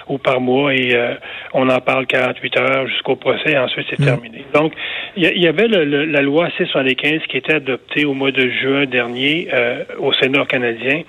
ou 0.08 0.18
par 0.18 0.40
mois. 0.40 0.74
Et 0.74 0.94
euh, 0.94 1.14
on 1.52 1.68
en 1.68 1.80
parle 1.80 2.06
48 2.06 2.56
heures 2.58 2.86
jusqu'au 2.86 3.16
procès. 3.16 3.52
Et 3.52 3.58
ensuite, 3.58 3.86
c'est 3.90 4.00
mm. 4.00 4.04
terminé. 4.04 4.44
Donc, 4.54 4.72
il 5.16 5.24
y, 5.24 5.48
avait 5.48 5.68
la 5.68 6.22
loi 6.22 6.48
C-75 6.58 7.26
qui 7.26 7.38
était 7.38 7.54
adoptée 7.54 8.04
au 8.04 8.12
mois 8.12 8.32
de 8.32 8.50
juin 8.50 8.84
dernier 8.86 9.48
euh, 9.52 9.84
au 9.98 10.12
Sénat 10.12 10.44
canadien, 10.44 11.02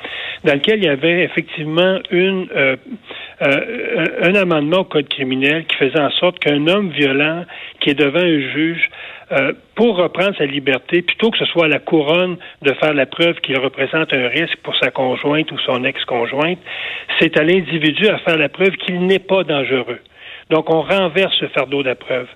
dans 0.46 0.54
lequel 0.54 0.80
il 0.80 0.86
y 0.86 0.90
avait 0.90 1.24
effectivement 1.24 2.00
une 2.10 2.48
un 3.40 4.36
amendement 4.36 4.80
au 4.80 4.84
code 4.84 5.08
criminel 5.10 5.66
qui 5.66 5.78
faisait 5.78 6.00
en 6.00 6.10
sorte 6.12 6.40
qu'un 6.40 6.66
homme 6.68 6.90
violent 6.90 7.46
qui 7.80 7.92
est 7.92 7.94
devant 7.94 8.20
un 8.20 8.40
juge 8.54 8.90
euh, 9.32 9.52
pour 9.76 9.98
reprendre 9.98 10.38
sa 10.38 10.46
liberté, 10.46 11.02
plutôt 11.02 11.32
que 11.32 11.38
ce 11.38 11.46
soit 11.46 11.66
à 11.66 11.68
la 11.68 11.80
couronne 11.80 12.38
de 12.62 12.72
faire 12.74 12.94
la 12.94 13.06
preuve 13.06 13.36
qu'il 13.42 13.58
représente 13.58 14.14
un 14.14 14.30
risque 14.30 14.58
pour 14.64 14.74
sa 14.78 14.90
conjointe 14.90 15.52
ou 15.52 15.60
son 15.60 15.84
ex-conjointe, 15.84 16.60
c'est 17.20 17.38
à 17.38 17.44
l'individu 17.44 18.08
à 18.08 18.20
faire 18.20 18.38
la 18.38 18.48
preuve 18.48 18.72
qu'il 18.78 19.06
n'est 19.06 19.20
pas 19.20 19.44
dangereux. 19.44 20.00
Donc, 20.50 20.70
on 20.70 20.82
renverse 20.82 21.36
ce 21.42 21.48
fardeau 21.48 21.84
de 21.84 21.90
la 21.90 21.96
preuve, 21.96 22.28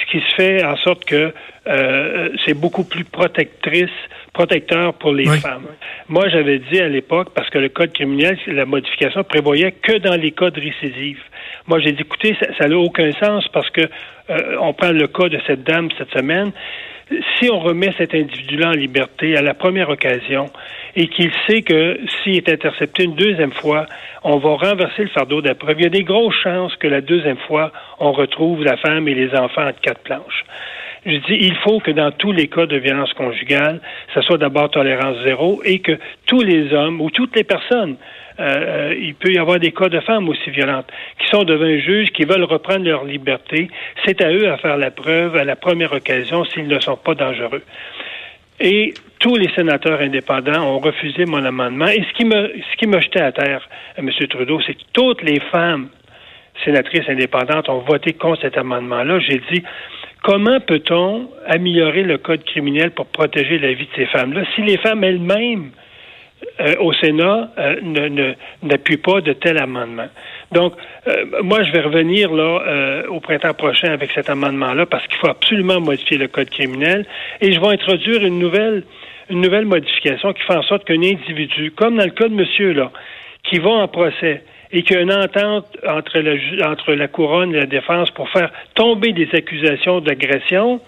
ce 0.00 0.10
qui 0.10 0.24
se 0.26 0.34
fait 0.36 0.64
en 0.64 0.76
sorte 0.78 1.04
que 1.04 1.34
euh, 1.66 2.30
c'est 2.46 2.54
beaucoup 2.54 2.84
plus 2.84 3.04
protectrice, 3.04 3.90
protecteur 4.38 4.94
pour 4.94 5.12
les 5.12 5.26
femmes. 5.26 5.66
Moi, 6.08 6.28
j'avais 6.28 6.60
dit 6.60 6.78
à 6.78 6.88
l'époque, 6.88 7.30
parce 7.34 7.50
que 7.50 7.58
le 7.58 7.70
code 7.70 7.92
criminel, 7.92 8.38
la 8.46 8.66
modification 8.66 9.24
prévoyait 9.24 9.72
que 9.72 9.98
dans 9.98 10.14
les 10.14 10.30
cas 10.30 10.50
de 10.50 10.60
récidive. 10.60 11.20
Moi, 11.66 11.80
j'ai 11.80 11.90
dit, 11.90 12.02
écoutez, 12.02 12.36
ça 12.56 12.68
n'a 12.68 12.78
aucun 12.78 13.10
sens 13.14 13.48
parce 13.48 13.68
que 13.70 13.80
euh, 13.80 14.56
on 14.60 14.72
prend 14.74 14.92
le 14.92 15.08
cas 15.08 15.28
de 15.28 15.40
cette 15.44 15.64
dame 15.64 15.88
cette 15.98 16.12
semaine. 16.12 16.52
Si 17.34 17.50
on 17.50 17.58
remet 17.58 17.92
cet 17.98 18.14
individu-là 18.14 18.68
en 18.68 18.78
liberté 18.86 19.36
à 19.36 19.42
la 19.42 19.54
première 19.54 19.88
occasion 19.88 20.46
et 20.94 21.08
qu'il 21.08 21.32
sait 21.48 21.62
que 21.62 21.98
s'il 22.22 22.36
est 22.36 22.48
intercepté 22.48 23.04
une 23.04 23.16
deuxième 23.16 23.52
fois, 23.52 23.86
on 24.22 24.36
va 24.38 24.50
renverser 24.54 25.02
le 25.02 25.08
fardeau 25.08 25.40
de 25.40 25.52
il 25.76 25.82
y 25.82 25.86
a 25.86 25.88
des 25.88 26.04
grosses 26.04 26.36
chances 26.44 26.76
que 26.76 26.86
la 26.86 27.00
deuxième 27.00 27.38
fois, 27.48 27.72
on 27.98 28.12
retrouve 28.12 28.62
la 28.62 28.76
femme 28.76 29.08
et 29.08 29.14
les 29.14 29.34
enfants 29.34 29.66
en 29.66 29.72
quatre 29.72 30.02
planches. 30.02 30.44
Je 31.08 31.16
dis, 31.16 31.38
il 31.40 31.56
faut 31.56 31.80
que 31.80 31.90
dans 31.90 32.10
tous 32.12 32.32
les 32.32 32.48
cas 32.48 32.66
de 32.66 32.76
violence 32.76 33.14
conjugale, 33.14 33.80
ce 34.14 34.20
soit 34.20 34.36
d'abord 34.36 34.70
tolérance 34.70 35.16
zéro 35.24 35.62
et 35.64 35.78
que 35.78 35.98
tous 36.26 36.42
les 36.42 36.74
hommes 36.74 37.00
ou 37.00 37.10
toutes 37.10 37.34
les 37.34 37.44
personnes 37.44 37.96
euh, 38.40 38.94
il 38.96 39.14
peut 39.14 39.32
y 39.32 39.38
avoir 39.38 39.58
des 39.58 39.72
cas 39.72 39.88
de 39.88 39.98
femmes 40.00 40.28
aussi 40.28 40.50
violentes 40.50 40.86
qui 41.18 41.26
sont 41.28 41.42
devant 41.42 41.64
un 41.64 41.78
juge, 41.78 42.10
qui 42.10 42.24
veulent 42.24 42.44
reprendre 42.44 42.84
leur 42.84 43.04
liberté. 43.04 43.68
C'est 44.04 44.22
à 44.22 44.30
eux 44.32 44.48
à 44.48 44.58
faire 44.58 44.76
la 44.76 44.90
preuve 44.90 45.36
à 45.36 45.44
la 45.44 45.56
première 45.56 45.92
occasion 45.92 46.44
s'ils 46.44 46.68
ne 46.68 46.78
sont 46.78 46.96
pas 46.96 47.14
dangereux. 47.14 47.62
Et 48.60 48.94
tous 49.18 49.36
les 49.36 49.48
sénateurs 49.54 50.00
indépendants 50.00 50.62
ont 50.62 50.78
refusé 50.78 51.24
mon 51.24 51.44
amendement. 51.44 51.86
Et 51.86 52.04
ce 52.04 52.12
qui 52.16 52.24
me, 52.24 52.52
ce 52.70 52.76
qui 52.76 52.86
m'a 52.86 53.00
jeté 53.00 53.20
à 53.20 53.32
terre, 53.32 53.68
à 53.96 54.00
M. 54.00 54.10
Trudeau, 54.28 54.60
c'est 54.64 54.74
que 54.74 54.84
toutes 54.92 55.22
les 55.22 55.40
femmes 55.40 55.88
sénatrices 56.64 57.08
indépendantes 57.08 57.68
ont 57.68 57.80
voté 57.80 58.12
contre 58.12 58.42
cet 58.42 58.58
amendement-là. 58.58 59.18
J'ai 59.20 59.40
dit, 59.50 59.62
comment 60.22 60.60
peut-on 60.60 61.28
améliorer 61.46 62.02
le 62.02 62.18
code 62.18 62.44
criminel 62.44 62.90
pour 62.90 63.06
protéger 63.06 63.58
la 63.58 63.72
vie 63.72 63.86
de 63.86 63.90
ces 63.96 64.06
femmes-là? 64.06 64.42
Si 64.54 64.62
les 64.62 64.76
femmes 64.76 65.04
elles-mêmes 65.04 65.70
euh, 66.60 66.74
au 66.80 66.92
Sénat 66.92 67.50
euh, 67.58 67.76
ne, 67.82 68.34
n'appuie 68.62 68.96
pas 68.96 69.20
de 69.20 69.32
tel 69.32 69.58
amendement. 69.58 70.08
Donc, 70.52 70.74
euh, 71.06 71.42
moi, 71.42 71.62
je 71.62 71.72
vais 71.72 71.80
revenir 71.80 72.32
là 72.32 73.04
au 73.08 73.20
printemps 73.20 73.54
prochain 73.54 73.92
avec 73.92 74.10
cet 74.12 74.28
amendement-là 74.28 74.86
parce 74.86 75.06
qu'il 75.06 75.16
faut 75.18 75.28
absolument 75.28 75.80
modifier 75.80 76.18
le 76.18 76.28
code 76.28 76.50
criminel 76.50 77.06
et 77.40 77.52
je 77.52 77.60
vais 77.60 77.68
introduire 77.68 78.24
une 78.24 78.38
nouvelle 78.38 78.82
une 79.30 79.42
nouvelle 79.42 79.66
modification 79.66 80.32
qui 80.32 80.42
fait 80.42 80.56
en 80.56 80.62
sorte 80.62 80.84
qu'un 80.84 81.02
individu, 81.02 81.70
comme 81.70 81.96
dans 81.96 82.04
le 82.04 82.10
cas 82.10 82.28
de 82.28 82.34
monsieur 82.34 82.72
là, 82.72 82.90
qui 83.44 83.58
va 83.58 83.70
en 83.70 83.88
procès 83.88 84.42
et 84.72 84.82
qu'il 84.82 84.96
y 84.96 84.98
a 84.98 85.02
une 85.02 85.12
entente 85.12 85.66
entre 85.86 86.92
la, 86.92 87.08
couronne 87.08 87.54
et 87.54 87.58
la 87.58 87.66
défense 87.66 88.10
pour 88.10 88.28
faire 88.30 88.50
tomber 88.74 89.12
des 89.12 89.28
accusations 89.32 90.00
d'agression, 90.00 90.80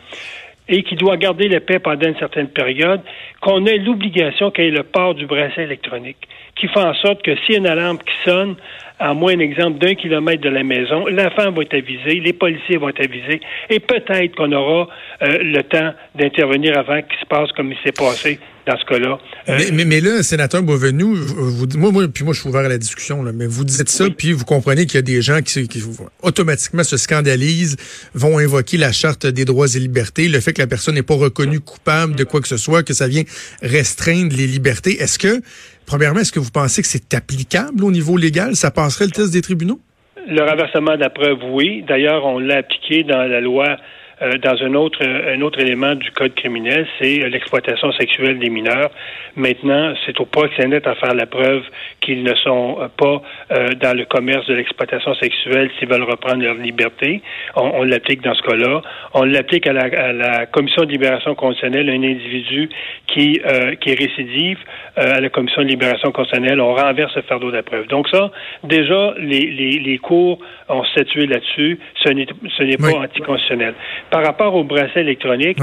et 0.68 0.84
qui 0.84 0.94
doit 0.94 1.16
garder 1.16 1.48
la 1.48 1.60
paix 1.60 1.80
pendant 1.80 2.06
une 2.06 2.18
certaine 2.18 2.48
période, 2.48 3.00
qu'on 3.40 3.66
ait 3.66 3.78
l'obligation 3.78 4.52
qu'il 4.52 4.64
y 4.64 4.68
ait 4.68 4.70
le 4.70 4.84
port 4.84 5.14
du 5.14 5.26
bracelet 5.26 5.64
électronique, 5.64 6.28
qui 6.54 6.68
fait 6.68 6.78
en 6.78 6.94
sorte 6.94 7.22
que 7.22 7.34
s'il 7.36 7.54
y 7.54 7.56
a 7.56 7.58
une 7.58 7.66
alarme 7.66 7.98
qui 7.98 8.30
sonne, 8.30 8.54
à 9.00 9.12
moins 9.12 9.34
un 9.34 9.40
exemple 9.40 9.78
d'un 9.78 9.94
kilomètre 9.94 10.42
de 10.42 10.48
la 10.48 10.62
maison, 10.62 11.06
femme 11.34 11.54
va 11.54 11.62
être 11.62 11.74
avisée, 11.74 12.20
les 12.20 12.32
policiers 12.32 12.76
vont 12.76 12.90
être 12.90 13.00
avisés, 13.00 13.40
et 13.68 13.80
peut-être 13.80 14.36
qu'on 14.36 14.52
aura 14.52 14.88
euh, 15.22 15.38
le 15.42 15.62
temps 15.62 15.92
d'intervenir 16.14 16.78
avant 16.78 17.02
qu'il 17.02 17.18
se 17.18 17.26
passe 17.26 17.50
comme 17.52 17.72
il 17.72 17.78
s'est 17.78 17.92
passé 17.92 18.38
dans 18.66 18.76
ce 18.76 18.84
cas-là. 18.84 19.18
Euh, 19.48 19.58
mais, 19.72 19.84
mais, 19.84 20.00
là, 20.00 20.22
sénateur 20.22 20.62
Beauvenu, 20.62 21.14
vous, 21.14 21.66
moi, 21.76 21.90
moi, 21.90 22.04
puis 22.12 22.24
moi, 22.24 22.34
je 22.34 22.40
suis 22.40 22.48
ouvert 22.48 22.64
à 22.64 22.68
la 22.68 22.78
discussion, 22.78 23.22
là, 23.22 23.32
mais 23.34 23.46
vous 23.46 23.64
dites 23.64 23.88
ça, 23.88 24.06
puis 24.10 24.32
vous 24.32 24.44
comprenez 24.44 24.86
qu'il 24.86 24.96
y 24.96 24.98
a 24.98 25.02
des 25.02 25.22
gens 25.22 25.40
qui, 25.42 25.66
qui, 25.68 25.82
automatiquement 26.22 26.84
se 26.84 26.96
scandalisent, 26.96 27.76
vont 28.14 28.38
invoquer 28.38 28.76
la 28.76 28.92
charte 28.92 29.26
des 29.26 29.44
droits 29.44 29.66
et 29.74 29.78
libertés, 29.78 30.28
le 30.28 30.40
fait 30.40 30.52
que 30.52 30.60
la 30.60 30.66
personne 30.66 30.94
n'est 30.94 31.02
pas 31.02 31.14
reconnue 31.14 31.60
coupable 31.60 32.14
de 32.14 32.24
quoi 32.24 32.40
que 32.40 32.48
ce 32.48 32.56
soit, 32.56 32.82
que 32.82 32.94
ça 32.94 33.08
vient 33.08 33.22
restreindre 33.62 34.36
les 34.36 34.46
libertés. 34.46 35.00
Est-ce 35.00 35.18
que, 35.18 35.40
premièrement, 35.86 36.20
est-ce 36.20 36.32
que 36.32 36.40
vous 36.40 36.50
pensez 36.50 36.82
que 36.82 36.88
c'est 36.88 37.14
applicable 37.14 37.84
au 37.84 37.90
niveau 37.90 38.16
légal? 38.16 38.56
Ça 38.56 38.70
passerait 38.70 39.06
le 39.06 39.12
test 39.12 39.32
des 39.32 39.42
tribunaux? 39.42 39.80
Le 40.28 40.42
renversement 40.42 40.94
de 40.94 41.00
la 41.00 41.10
preuve, 41.10 41.38
oui. 41.50 41.82
D'ailleurs, 41.88 42.24
on 42.26 42.38
l'a 42.38 42.58
appliqué 42.58 43.02
dans 43.04 43.22
la 43.24 43.40
loi 43.40 43.78
euh, 44.22 44.38
dans 44.38 44.62
un 44.62 44.74
autre, 44.74 45.00
un 45.02 45.40
autre 45.40 45.60
élément 45.60 45.94
du 45.94 46.10
code 46.10 46.34
criminel, 46.34 46.86
c'est 46.98 47.28
l'exploitation 47.28 47.92
sexuelle 47.92 48.38
des 48.38 48.50
mineurs. 48.50 48.90
Maintenant, 49.36 49.94
c'est 50.04 50.18
au 50.20 50.26
proxénète 50.26 50.86
à 50.86 50.94
faire 50.94 51.14
la 51.14 51.26
preuve 51.26 51.62
qu'ils 52.00 52.22
ne 52.22 52.34
sont 52.34 52.78
pas 52.96 53.22
euh, 53.52 53.68
dans 53.80 53.96
le 53.96 54.04
commerce 54.04 54.46
de 54.46 54.54
l'exploitation 54.54 55.14
sexuelle 55.14 55.70
s'ils 55.78 55.88
veulent 55.88 56.02
reprendre 56.02 56.42
leur 56.42 56.54
liberté. 56.54 57.22
On, 57.56 57.82
l'applique 57.82 58.22
dans 58.22 58.34
ce 58.34 58.42
cas-là. 58.42 58.82
On 59.14 59.24
l'applique 59.24 59.66
à 59.66 59.72
la, 59.72 59.84
à 59.84 60.12
la, 60.12 60.46
commission 60.46 60.84
de 60.84 60.90
libération 60.90 61.34
conditionnelle, 61.34 61.88
un 61.88 62.02
individu 62.02 62.68
qui, 63.06 63.40
euh, 63.44 63.74
qui 63.76 63.90
est 63.90 63.98
récidive 63.98 64.58
à 64.96 65.20
la 65.20 65.28
commission 65.30 65.62
de 65.62 65.68
libération 65.68 66.12
conditionnelle, 66.12 66.60
on 66.60 66.74
renverse 66.74 67.12
ce 67.14 67.20
fardeau 67.20 67.50
de 67.50 67.56
la 67.56 67.62
preuve. 67.62 67.86
Donc 67.86 68.08
ça, 68.08 68.30
déjà, 68.64 69.14
les, 69.18 69.46
les, 69.46 69.78
les 69.78 69.98
cours 69.98 70.38
ont 70.68 70.84
statué 70.84 71.26
là-dessus. 71.26 71.78
Ce 72.04 72.12
n'est 72.12 72.76
pas 72.76 72.98
anticonstitutionnel. 72.98 73.74
Par 74.10 74.24
rapport 74.24 74.54
au 74.54 74.64
bracelet 74.64 75.02
électronique, 75.02 75.58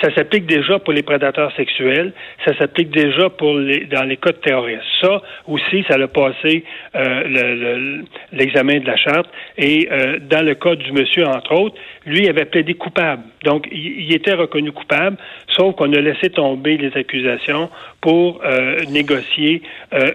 ça 0.00 0.14
s'applique 0.14 0.46
déjà 0.46 0.78
pour 0.78 0.92
les 0.92 1.02
prédateurs 1.02 1.52
sexuels, 1.56 2.12
ça 2.44 2.56
s'applique 2.56 2.90
déjà 2.90 3.30
pour 3.30 3.54
les, 3.54 3.86
dans 3.86 4.04
les 4.04 4.16
cas 4.16 4.30
de 4.30 4.36
terroristes. 4.36 4.82
Ça 5.00 5.20
aussi, 5.48 5.84
ça 5.88 5.94
a 5.94 6.08
passé 6.08 6.64
euh, 6.94 8.02
l'examen 8.32 8.78
de 8.78 8.86
la 8.86 8.96
charte. 8.96 9.28
Et 9.58 9.88
euh, 9.90 10.18
dans 10.20 10.44
le 10.44 10.54
cas 10.54 10.76
du 10.76 10.92
monsieur, 10.92 11.26
entre 11.26 11.52
autres, 11.52 11.76
lui 12.06 12.28
avait 12.28 12.44
plaidé 12.44 12.74
coupable. 12.74 13.22
Donc, 13.44 13.68
il, 13.72 14.12
était 14.12 14.34
reconnu 14.34 14.72
coupable, 14.72 15.16
sauf 15.48 15.74
qu'on 15.76 15.92
a 15.92 16.00
laissé 16.00 16.30
tomber 16.30 16.76
les 16.76 16.96
accusations 16.96 17.70
pour 18.00 18.40
euh, 18.44 18.80
négocier 18.90 19.62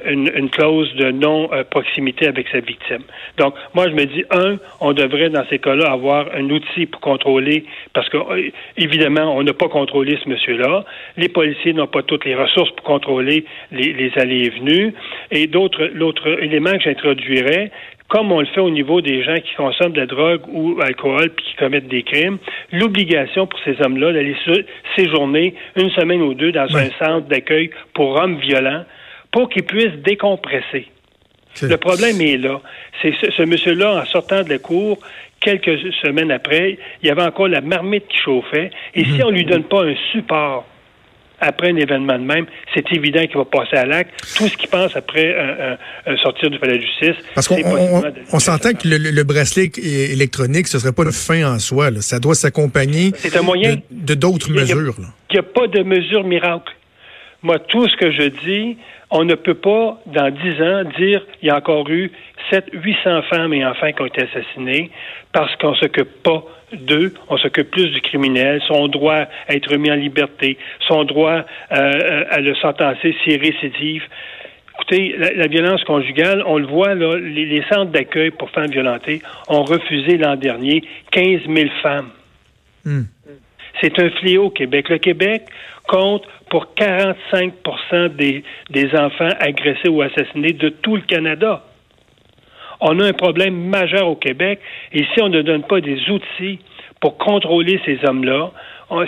une, 0.06 0.32
une, 0.36 0.50
clause 0.50 0.94
de 0.96 1.12
non-proximité 1.12 2.28
avec 2.28 2.48
sa 2.50 2.60
victime. 2.60 3.04
Donc, 3.38 3.56
moi, 3.74 3.90
je 3.90 3.94
me 3.96 4.06
dis, 4.06 4.24
un, 4.32 4.58
on 4.80 4.94
devrait, 4.94 5.30
dans 5.30 5.46
ces 5.50 5.60
cas-là, 5.60 5.92
avoir 5.92 6.28
un 6.34 6.50
outil 6.50 6.86
pour 6.86 7.02
contrôler 7.02 7.66
parce 7.94 8.10
que, 8.10 8.18
euh, 8.18 8.50
évidemment, 8.78 9.36
on 9.36 9.44
n'a 9.44 9.54
pas 9.54 9.70
contrôlé 9.70 10.18
ce 10.24 10.30
monsieur-là. 10.30 10.86
Les 11.18 11.30
policiers 11.30 11.74
n'ont 11.74 11.88
pas 11.88 12.04
toutes 12.04 12.26
les 12.26 12.36
ressources 12.36 12.72
pour 12.72 12.86
contrôler 12.86 13.46
les, 13.72 14.12
allées 14.18 14.46
et 14.46 14.50
venues. 14.50 14.94
Et 15.32 15.48
d'autres, 15.48 15.90
l'autre 15.94 16.28
élément 16.42 16.72
que 16.72 16.84
j'introduirais, 16.84 17.72
comme 18.08 18.32
on 18.32 18.40
le 18.40 18.46
fait 18.46 18.62
au 18.62 18.70
niveau 18.70 19.02
des 19.02 19.24
gens 19.24 19.36
qui 19.36 19.54
consomment 19.56 19.94
de 19.94 20.02
la 20.02 20.06
drogue 20.06 20.42
ou 20.48 20.80
alcool 20.82 21.32
puis 21.36 21.46
qui 21.46 21.56
commettent 21.56 21.88
des 21.88 22.04
crimes, 22.04 22.38
l'obligation 22.72 23.48
pour 23.48 23.60
ces 23.62 23.82
hommes-là 23.82 24.14
d'aller 24.14 24.36
séjourner 24.96 25.56
une 25.76 25.90
semaine 25.92 26.22
ou 26.22 26.34
deux 26.34 26.52
dans 26.52 26.76
un 26.76 26.90
centre 27.00 27.28
d'accueil 27.28 27.72
pour 27.94 28.16
hommes 28.16 28.38
violents 28.38 28.86
pour 29.32 29.50
qu'ils 29.50 29.64
puissent 29.64 30.02
décompresser. 30.04 30.88
Le 31.62 31.78
problème 31.78 32.20
est 32.22 32.38
là. 32.38 32.62
C'est 33.02 33.14
ce, 33.32 33.44
monsieur-là, 33.44 34.02
en 34.02 34.06
sortant 34.06 34.44
de 34.44 34.50
la 34.50 34.58
cour, 34.60 35.00
quelques 35.40 35.80
semaines 36.04 36.32
après, 36.32 36.78
il 37.02 37.08
y 37.08 37.12
avait 37.12 37.24
encore 37.24 37.48
la 37.48 37.62
marmite 37.62 38.08
qui 38.08 38.18
chauffait. 38.18 38.72
Et 38.94 39.06
si 39.06 39.20
mhm. 39.20 39.24
on 39.26 39.30
lui 39.30 39.46
donne 39.46 39.64
pas 39.64 39.84
un 39.84 39.96
support 40.12 40.66
après 41.46 41.70
un 41.72 41.76
événement 41.76 42.18
de 42.18 42.24
même, 42.24 42.46
c'est 42.74 42.92
évident 42.92 43.22
qu'il 43.26 43.38
va 43.38 43.46
passer 43.46 43.76
à 43.76 43.86
l'acte. 43.86 44.12
Tout 44.36 44.48
ce 44.48 44.58
qu'il 44.58 44.70
pense 44.70 44.96
après 44.96 45.36
un, 46.06 46.18
sortir 46.18 46.50
du 46.50 46.60
palais 46.60 46.78
de 46.78 46.82
justice. 46.82 47.16
Parce 47.34 47.48
qu'on 47.48 47.58
on, 48.34 48.40
s'entend 48.40 48.74
que 48.74 48.88
le, 48.88 49.24
bracelet 49.24 49.72
électronique, 49.78 50.68
ce 50.68 50.80
serait 50.80 50.94
pas 50.94 51.04
le 51.04 51.12
fin 51.12 51.54
en 51.54 51.60
soi. 51.60 51.90
Ça 52.02 52.20
doit 52.20 52.36
s'accompagner 52.36 53.12
de 53.92 54.14
d'autres 54.14 54.52
mesures. 54.52 54.96
Il 55.30 55.34
n'y 55.34 55.40
a, 55.40 55.44
pas 55.44 55.68
de 55.68 55.84
mesure 55.84 56.24
miracle. 56.24 56.74
Moi, 57.44 57.60
tout 57.60 57.88
ce 57.88 57.96
que 57.96 58.12
je 58.12 58.30
dis, 58.44 58.78
on 59.16 59.24
ne 59.24 59.36
peut 59.36 59.56
pas, 59.56 59.98
dans 60.08 60.30
dix 60.30 60.62
ans, 60.62 60.84
dire 60.98 61.22
il 61.42 61.48
y 61.48 61.50
a 61.50 61.56
encore 61.56 61.90
eu 61.90 62.12
700, 62.52 62.68
800 62.74 63.22
femmes 63.30 63.54
et 63.54 63.66
enfants 63.66 63.92
qui 63.94 64.02
ont 64.02 64.06
été 64.06 64.24
assassinés 64.24 64.92
parce 65.32 65.56
qu'on 65.56 65.74
s'occupe 65.76 66.22
pas 66.22 66.44
d'eux, 66.74 67.14
on 67.30 67.38
s'occupe 67.38 67.72
plus 67.72 67.88
du 67.92 68.02
criminel, 68.02 68.62
son 68.68 68.90
droit 68.90 69.26
à 69.48 69.56
être 69.56 69.74
mis 69.78 69.90
en 69.90 69.96
liberté, 69.96 70.58
son 70.88 71.06
droit 71.06 71.46
euh, 71.72 72.26
à 72.30 72.42
le 72.42 72.56
sentencer 72.56 73.16
s'il 73.24 73.40
récidive. 73.40 74.04
Écoutez, 74.74 75.16
la, 75.18 75.48
violence 75.48 75.82
conjugale, 75.86 76.44
on 76.46 76.58
le 76.58 76.68
voit, 76.68 76.94
là, 76.94 77.18
les, 77.18 77.64
centres 77.72 77.92
d'accueil 77.92 78.32
pour 78.32 78.50
femmes 78.50 78.70
violentées 78.70 79.22
ont 79.48 79.64
refusé 79.64 80.18
l'an 80.18 80.36
dernier 80.36 80.84
15 81.12 81.42
000 81.48 81.70
femmes. 81.82 82.10
Hmm. 82.84 83.04
C'est 83.82 84.00
un 84.00 84.10
fléau 84.10 84.46
au 84.46 84.50
Québec. 84.50 84.90
Le 84.90 84.98
Québec 84.98 85.44
compte 85.88 86.24
pour 86.50 86.74
45 86.76 87.54
des, 88.16 88.44
des 88.70 88.96
enfants 88.96 89.30
agressés 89.40 89.90
ou 89.90 90.02
assassinés 90.02 90.54
de 90.54 90.70
tout 90.70 90.96
le 90.96 91.02
Canada. 91.04 91.64
On 92.82 93.00
a 93.00 93.06
un 93.06 93.14
problème 93.14 93.56
majeur 93.56 94.08
au 94.08 94.16
Québec 94.16 94.60
et 94.92 95.06
si 95.14 95.22
on 95.22 95.30
ne 95.30 95.42
donne 95.42 95.64
pas 95.64 95.82
des 95.82 96.10
outils 96.10 96.60
pour 97.00 97.18
contrôler 97.18 97.80
ces 97.86 98.00
hommes-là, 98.06 98.52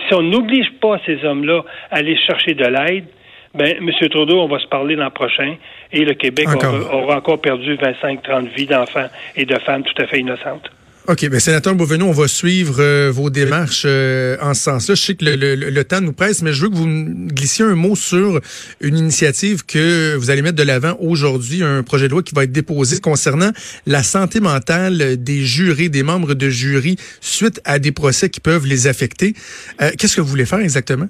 si 0.08 0.14
on 0.14 0.22
n'oblige 0.22 0.72
pas 0.82 1.00
ces 1.06 1.24
hommes-là 1.24 1.64
à 1.92 1.98
aller 1.98 2.18
chercher 2.18 2.54
de 2.54 2.66
l'aide, 2.66 3.06
ben, 3.54 3.76
M. 3.78 4.10
Trudeau, 4.10 4.42
on 4.42 4.48
va 4.48 4.60
se 4.60 4.68
parler 4.68 4.96
l'an 4.96 5.10
prochain 5.10 5.56
et 5.92 6.06
le 6.06 6.14
Québec 6.14 6.48
aura, 6.48 6.96
aura, 6.96 7.18
encore 7.18 7.42
perdu 7.42 7.76
25-30 7.76 8.50
vies 8.56 8.68
d'enfants 8.68 9.08
et 9.36 9.46
de 9.46 9.58
femmes 9.60 9.84
tout 9.84 10.02
à 10.02 10.06
fait 10.06 10.20
innocentes. 10.20 10.70
OK, 11.10 11.26
bien, 11.30 11.40
sénateur 11.40 11.74
Beauvenu, 11.74 12.04
on 12.04 12.12
va 12.12 12.28
suivre 12.28 12.82
euh, 12.82 13.10
vos 13.14 13.30
démarches 13.30 13.84
euh, 13.86 14.36
en 14.42 14.54
ce 14.54 14.64
sens-là. 14.64 14.94
Je 14.94 15.02
sais 15.02 15.16
que 15.16 15.24
le, 15.24 15.84
temps 15.86 16.02
nous 16.02 16.12
presse, 16.12 16.42
mais 16.42 16.52
je 16.52 16.64
veux 16.64 16.70
que 16.70 16.76
vous 16.76 16.86
glissiez 17.28 17.64
un 17.64 17.76
mot 17.76 17.96
sur 17.96 18.42
une 18.82 18.98
initiative 18.98 19.66
que 19.66 20.18
vous 20.18 20.32
allez 20.32 20.42
mettre 20.42 20.58
de 20.58 20.64
l'avant 20.64 20.98
aujourd'hui, 21.00 21.64
un 21.64 21.82
projet 21.82 22.08
de 22.08 22.12
loi 22.12 22.24
qui 22.24 22.36
va 22.36 22.44
être 22.44 22.52
déposé 22.52 23.00
concernant 23.00 23.52
la 23.86 24.04
santé 24.04 24.42
mentale 24.42 25.16
des 25.16 25.46
jurés, 25.46 25.88
des 25.88 26.04
membres 26.04 26.34
de 26.34 26.50
jury, 26.50 26.98
suite 27.22 27.62
à 27.64 27.80
des 27.80 27.94
procès 27.94 28.30
qui 28.30 28.42
peuvent 28.42 28.66
les 28.66 28.88
affecter. 28.88 29.34
Euh, 29.82 29.92
qu'est-ce 29.98 30.18
que 30.18 30.20
vous 30.20 30.28
voulez 30.28 30.46
faire 30.46 30.60
exactement? 30.60 31.08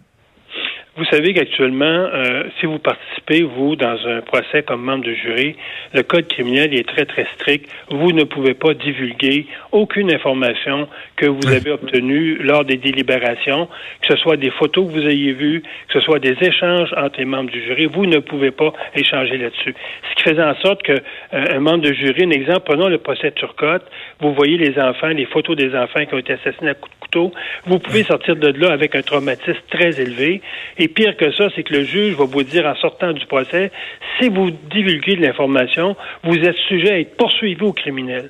Vous 0.97 1.05
savez 1.05 1.35
qu'actuellement, 1.35 1.85
euh, 1.85 2.45
si 2.59 2.65
vous 2.65 2.79
participez, 2.79 3.43
vous, 3.43 3.75
dans 3.75 3.99
un 4.07 4.21
procès 4.21 4.63
comme 4.63 4.81
membre 4.81 5.05
de 5.05 5.13
jury, 5.13 5.55
le 5.93 6.01
code 6.01 6.27
criminel 6.27 6.73
est 6.73 6.87
très, 6.87 7.05
très 7.05 7.27
strict. 7.35 7.69
Vous 7.91 8.11
ne 8.13 8.23
pouvez 8.23 8.55
pas 8.55 8.73
divulguer 8.73 9.45
aucune 9.71 10.11
information 10.11 10.87
que 11.15 11.27
vous 11.27 11.47
avez 11.49 11.69
obtenue 11.69 12.37
lors 12.41 12.65
des 12.65 12.77
délibérations, 12.77 13.67
que 14.01 14.07
ce 14.07 14.17
soit 14.17 14.37
des 14.37 14.49
photos 14.49 14.87
que 14.87 14.91
vous 14.93 15.07
ayez 15.07 15.33
vues, 15.33 15.61
que 15.61 15.99
ce 15.99 15.99
soit 15.99 16.17
des 16.17 16.35
échanges 16.41 16.91
entre 16.97 17.19
les 17.19 17.25
membres 17.25 17.51
du 17.51 17.63
jury. 17.63 17.85
Vous 17.85 18.07
ne 18.07 18.17
pouvez 18.17 18.49
pas 18.49 18.73
échanger 18.95 19.37
là-dessus. 19.37 19.75
Ce 20.09 20.15
qui 20.15 20.23
faisait 20.23 20.43
en 20.43 20.55
sorte 20.55 20.81
que 20.81 20.93
euh, 20.93 21.45
un 21.57 21.59
membre 21.59 21.83
de 21.83 21.93
jury, 21.93 22.23
un 22.23 22.31
exemple, 22.31 22.61
prenons 22.65 22.87
le 22.87 22.97
procès 22.97 23.31
Turcotte, 23.33 23.85
vous 24.19 24.33
voyez 24.33 24.57
les 24.57 24.79
enfants, 24.79 25.09
les 25.09 25.25
photos 25.25 25.55
des 25.55 25.75
enfants 25.75 26.03
qui 26.07 26.15
ont 26.15 26.17
été 26.17 26.33
assassinés 26.33 26.71
à 26.71 26.73
coups 26.73 26.91
de 26.95 26.99
couteau, 27.01 27.31
vous 27.67 27.77
pouvez 27.77 28.01
sortir 28.01 28.35
de 28.35 28.47
là 28.47 28.71
avec 28.71 28.95
un 28.95 29.03
traumatisme 29.03 29.61
très 29.69 30.01
élevé. 30.01 30.41
Et 30.79 30.86
et 30.87 30.89
pire 30.89 31.17
que 31.17 31.31
ça, 31.33 31.49
c'est 31.53 31.63
que 31.63 31.73
le 31.73 31.83
juge 31.83 32.15
va 32.15 32.23
vous 32.23 32.43
dire 32.43 32.65
en 32.65 32.75
sortant 32.75 33.11
du 33.11 33.25
procès, 33.25 33.71
si 34.17 34.29
vous 34.29 34.51
divulguez 34.71 35.17
de 35.17 35.21
l'information, 35.21 35.97
vous 36.23 36.37
êtes 36.37 36.55
sujet 36.69 36.91
à 36.91 36.99
être 36.99 37.17
poursuivi 37.17 37.61
au 37.61 37.73
criminel. 37.73 38.29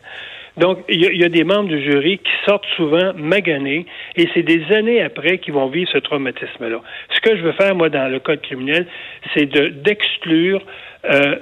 Donc, 0.58 0.80
il 0.90 1.00
y, 1.00 1.24
a 1.24 1.30
des 1.30 1.44
membres 1.44 1.70
du 1.70 1.80
jury 1.80 2.18
qui 2.18 2.32
sortent 2.48 2.66
souvent 2.76 3.14
maganés 3.16 3.86
et 4.16 4.28
c'est 4.34 4.42
des 4.42 4.64
années 4.74 5.04
après 5.04 5.38
qu'ils 5.38 5.54
vont 5.54 5.68
vivre 5.68 5.88
ce 5.94 6.00
traumatisme-là. 6.00 6.82
Ce 7.14 7.22
que 7.22 7.38
je 7.38 7.44
veux 7.44 7.52
faire, 7.52 7.76
moi, 7.76 7.90
dans 7.90 8.12
le 8.12 8.20
code 8.20 8.42
criminel, 8.42 8.88
c'est 9.36 9.46
d'exclure 9.46 10.64
euh, 11.06 11.36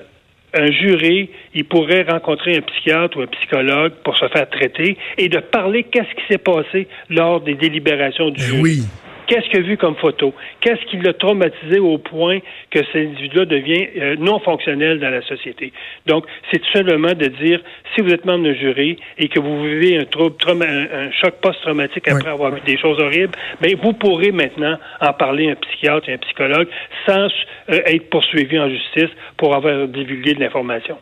un 0.53 0.69
jury, 0.69 1.29
il 1.53 1.63
pourrait 1.63 2.05
rencontrer 2.09 2.57
un 2.57 2.61
psychiatre 2.61 3.17
ou 3.17 3.21
un 3.21 3.27
psychologue 3.27 3.93
pour 4.03 4.17
se 4.17 4.27
faire 4.27 4.49
traiter 4.49 4.97
et 5.17 5.29
de 5.29 5.39
parler 5.39 5.83
qu'est-ce 5.83 6.13
qui 6.13 6.27
s'est 6.29 6.37
passé 6.37 6.89
lors 7.09 7.39
des 7.39 7.55
délibérations 7.55 8.31
du 8.31 8.41
ben 8.41 8.47
jury. 8.47 8.61
Oui. 8.61 9.04
Qu'est-ce 9.27 9.49
qu'il 9.49 9.59
a 9.59 9.61
vu 9.63 9.77
comme 9.77 9.95
photo? 9.95 10.33
Qu'est-ce 10.61 10.85
qui 10.89 10.97
l'a 10.97 11.13
traumatisé 11.13 11.79
au 11.79 11.97
point 11.97 12.39
que 12.71 12.79
cet 12.85 12.95
individu-là 12.95 13.45
devient 13.45 13.87
euh, 13.97 14.15
non 14.19 14.39
fonctionnel 14.39 14.99
dans 14.99 15.09
la 15.09 15.21
société? 15.23 15.73
Donc, 16.05 16.25
c'est 16.51 16.59
tout 16.59 16.71
simplement 16.71 17.13
de 17.13 17.27
dire, 17.27 17.61
si 17.93 18.01
vous 18.01 18.11
êtes 18.11 18.25
membre 18.25 18.45
d'un 18.45 18.53
jury 18.53 18.97
et 19.17 19.27
que 19.27 19.39
vous 19.39 19.63
vivez 19.63 19.97
un, 19.97 20.05
trouble, 20.05 20.35
un, 20.63 21.11
choc 21.11 21.35
post-traumatique 21.41 22.07
après 22.07 22.29
avoir 22.29 22.53
vu 22.53 22.61
des 22.65 22.77
choses 22.77 22.99
horribles, 22.99 23.33
bien, 23.61 23.75
vous 23.81 23.93
pourrez 23.93 24.31
maintenant 24.31 24.77
en 25.01 25.13
parler 25.13 25.49
à 25.49 25.51
un 25.51 25.55
psychiatre 25.55 26.09
et 26.09 26.13
un 26.13 26.17
psychologue 26.17 26.67
sans 27.07 27.27
euh, 27.69 27.81
être 27.85 28.09
poursuivi 28.09 28.59
en 28.59 28.69
justice 28.69 29.09
pour 29.37 29.55
avoir 29.55 29.87
divulgué 29.87 30.33
de 30.33 30.39
l'information. 30.39 30.97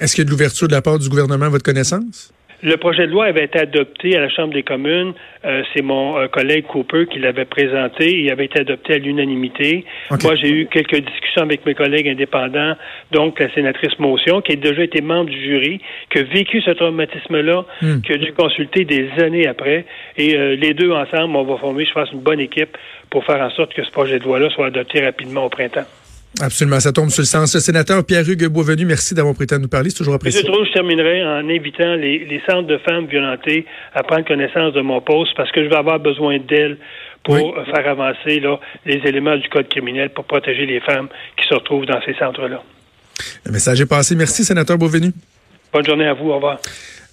Est-ce 0.00 0.14
qu'il 0.14 0.24
y 0.24 0.26
a 0.26 0.26
de 0.26 0.30
l'ouverture 0.30 0.68
de 0.68 0.74
la 0.74 0.82
part 0.82 0.98
du 0.98 1.08
gouvernement 1.08 1.46
à 1.46 1.50
votre 1.50 1.64
connaissance? 1.64 2.32
Le 2.62 2.76
projet 2.76 3.06
de 3.06 3.12
loi 3.12 3.26
avait 3.26 3.44
été 3.44 3.58
adopté 3.58 4.16
à 4.16 4.20
la 4.20 4.28
Chambre 4.28 4.54
des 4.54 4.62
communes. 4.62 5.12
Euh, 5.44 5.62
c'est 5.74 5.82
mon 5.82 6.16
euh, 6.16 6.26
collègue 6.26 6.64
Cooper 6.66 7.06
qui 7.06 7.18
l'avait 7.18 7.44
présenté. 7.44 8.18
Il 8.18 8.30
avait 8.30 8.46
été 8.46 8.60
adopté 8.60 8.94
à 8.94 8.98
l'unanimité. 8.98 9.84
Moi, 10.10 10.34
j'ai 10.36 10.50
eu 10.50 10.66
quelques 10.66 10.96
discussions 10.96 11.42
avec 11.42 11.66
mes 11.66 11.74
collègues 11.74 12.08
indépendants, 12.08 12.74
donc 13.12 13.38
la 13.38 13.52
sénatrice 13.52 13.98
Motion, 13.98 14.40
qui 14.40 14.52
a 14.52 14.56
déjà 14.56 14.82
été 14.82 15.02
membre 15.02 15.30
du 15.30 15.40
jury, 15.40 15.80
qui 16.10 16.18
a 16.18 16.22
vécu 16.22 16.62
ce 16.62 16.70
traumatisme-là, 16.70 17.64
hmm. 17.82 18.00
qui 18.00 18.12
a 18.12 18.16
dû 18.16 18.32
consulter 18.32 18.84
des 18.84 19.10
années 19.18 19.46
après. 19.46 19.84
Et 20.16 20.34
euh, 20.34 20.56
les 20.56 20.72
deux 20.72 20.92
ensemble, 20.92 21.36
on 21.36 21.44
va 21.44 21.58
former, 21.58 21.84
je 21.84 21.92
pense, 21.92 22.10
une 22.12 22.20
bonne 22.20 22.40
équipe 22.40 22.76
pour 23.10 23.24
faire 23.24 23.40
en 23.40 23.50
sorte 23.50 23.74
que 23.74 23.84
ce 23.84 23.90
projet 23.90 24.18
de 24.18 24.24
loi-là 24.24 24.48
soit 24.50 24.66
adopté 24.66 25.04
rapidement 25.04 25.44
au 25.44 25.50
printemps. 25.50 25.86
Absolument, 26.40 26.80
ça 26.80 26.92
tombe 26.92 27.08
sur 27.08 27.22
le 27.22 27.26
sens. 27.26 27.58
Sénateur 27.58 28.04
Pierre-Hugues 28.04 28.46
Boisvenu, 28.48 28.84
merci 28.84 29.14
d'avoir 29.14 29.34
prêté 29.34 29.54
à 29.54 29.58
nous 29.58 29.68
parler. 29.68 29.90
C'est 29.90 29.98
toujours 29.98 30.14
apprécié. 30.14 30.42
Je, 30.42 30.46
trouve, 30.46 30.66
je 30.66 30.72
terminerai 30.72 31.24
en 31.24 31.48
invitant 31.48 31.94
les, 31.94 32.42
centres 32.48 32.66
de 32.66 32.78
femmes 32.78 33.06
violentées 33.06 33.64
à 33.94 34.02
prendre 34.02 34.26
connaissance 34.26 34.74
de 34.74 34.82
mon 34.82 35.00
poste 35.00 35.32
parce 35.36 35.50
que 35.50 35.64
je 35.64 35.68
vais 35.68 35.76
avoir 35.76 35.98
besoin 35.98 36.38
d'elles 36.38 36.76
pour 37.24 37.56
faire 37.64 37.88
avancer 37.88 38.38
là, 38.40 38.60
les 38.84 39.00
éléments 39.04 39.36
du 39.36 39.48
code 39.48 39.68
criminel 39.68 40.10
pour 40.10 40.24
protéger 40.24 40.66
les 40.66 40.80
femmes 40.80 41.08
qui 41.36 41.48
se 41.48 41.54
retrouvent 41.54 41.86
dans 41.86 42.00
ces 42.04 42.14
centres-là. 42.14 42.62
Le 43.44 43.52
message 43.52 43.80
est 43.80 43.86
passé. 43.86 44.14
Merci, 44.14 44.44
sénateur 44.44 44.76
Beauvenu. 44.78 45.12
Bonne 45.72 45.84
journée 45.84 46.06
à 46.06 46.14
vous. 46.14 46.30
Au 46.30 46.36
revoir. 46.36 46.58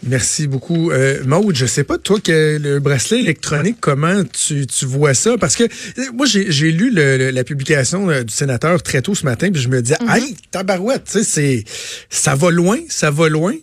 Merci 0.05 0.47
beaucoup. 0.47 0.91
Euh, 0.91 1.23
Maud, 1.25 1.55
je 1.55 1.65
sais 1.65 1.83
pas, 1.83 1.97
toi, 1.97 2.19
que 2.19 2.59
le 2.61 2.79
bracelet 2.79 3.19
électronique, 3.21 3.77
comment 3.79 4.23
tu, 4.25 4.67
tu 4.67 4.85
vois 4.85 5.13
ça? 5.13 5.37
Parce 5.37 5.55
que 5.55 5.63
euh, 5.63 6.11
moi, 6.13 6.25
j'ai 6.25 6.71
lu 6.71 6.91
le, 6.91 7.29
la 7.31 7.43
publication 7.43 8.09
euh, 8.09 8.23
du 8.23 8.33
sénateur 8.33 8.81
très 8.83 9.01
tôt 9.01 9.15
ce 9.15 9.23
matin, 9.23 9.49
puis 9.51 9.61
je 9.61 9.69
me 9.69 9.81
disais, 9.81 9.97
mm 10.01 10.33
tabarouette, 10.51 11.05
tu 11.05 11.11
sais, 11.11 11.23
c'est, 11.23 11.63
ça 12.09 12.35
va 12.35 12.51
loin, 12.51 12.77
ça 12.89 13.11
va 13.11 13.29
loin. 13.29 13.55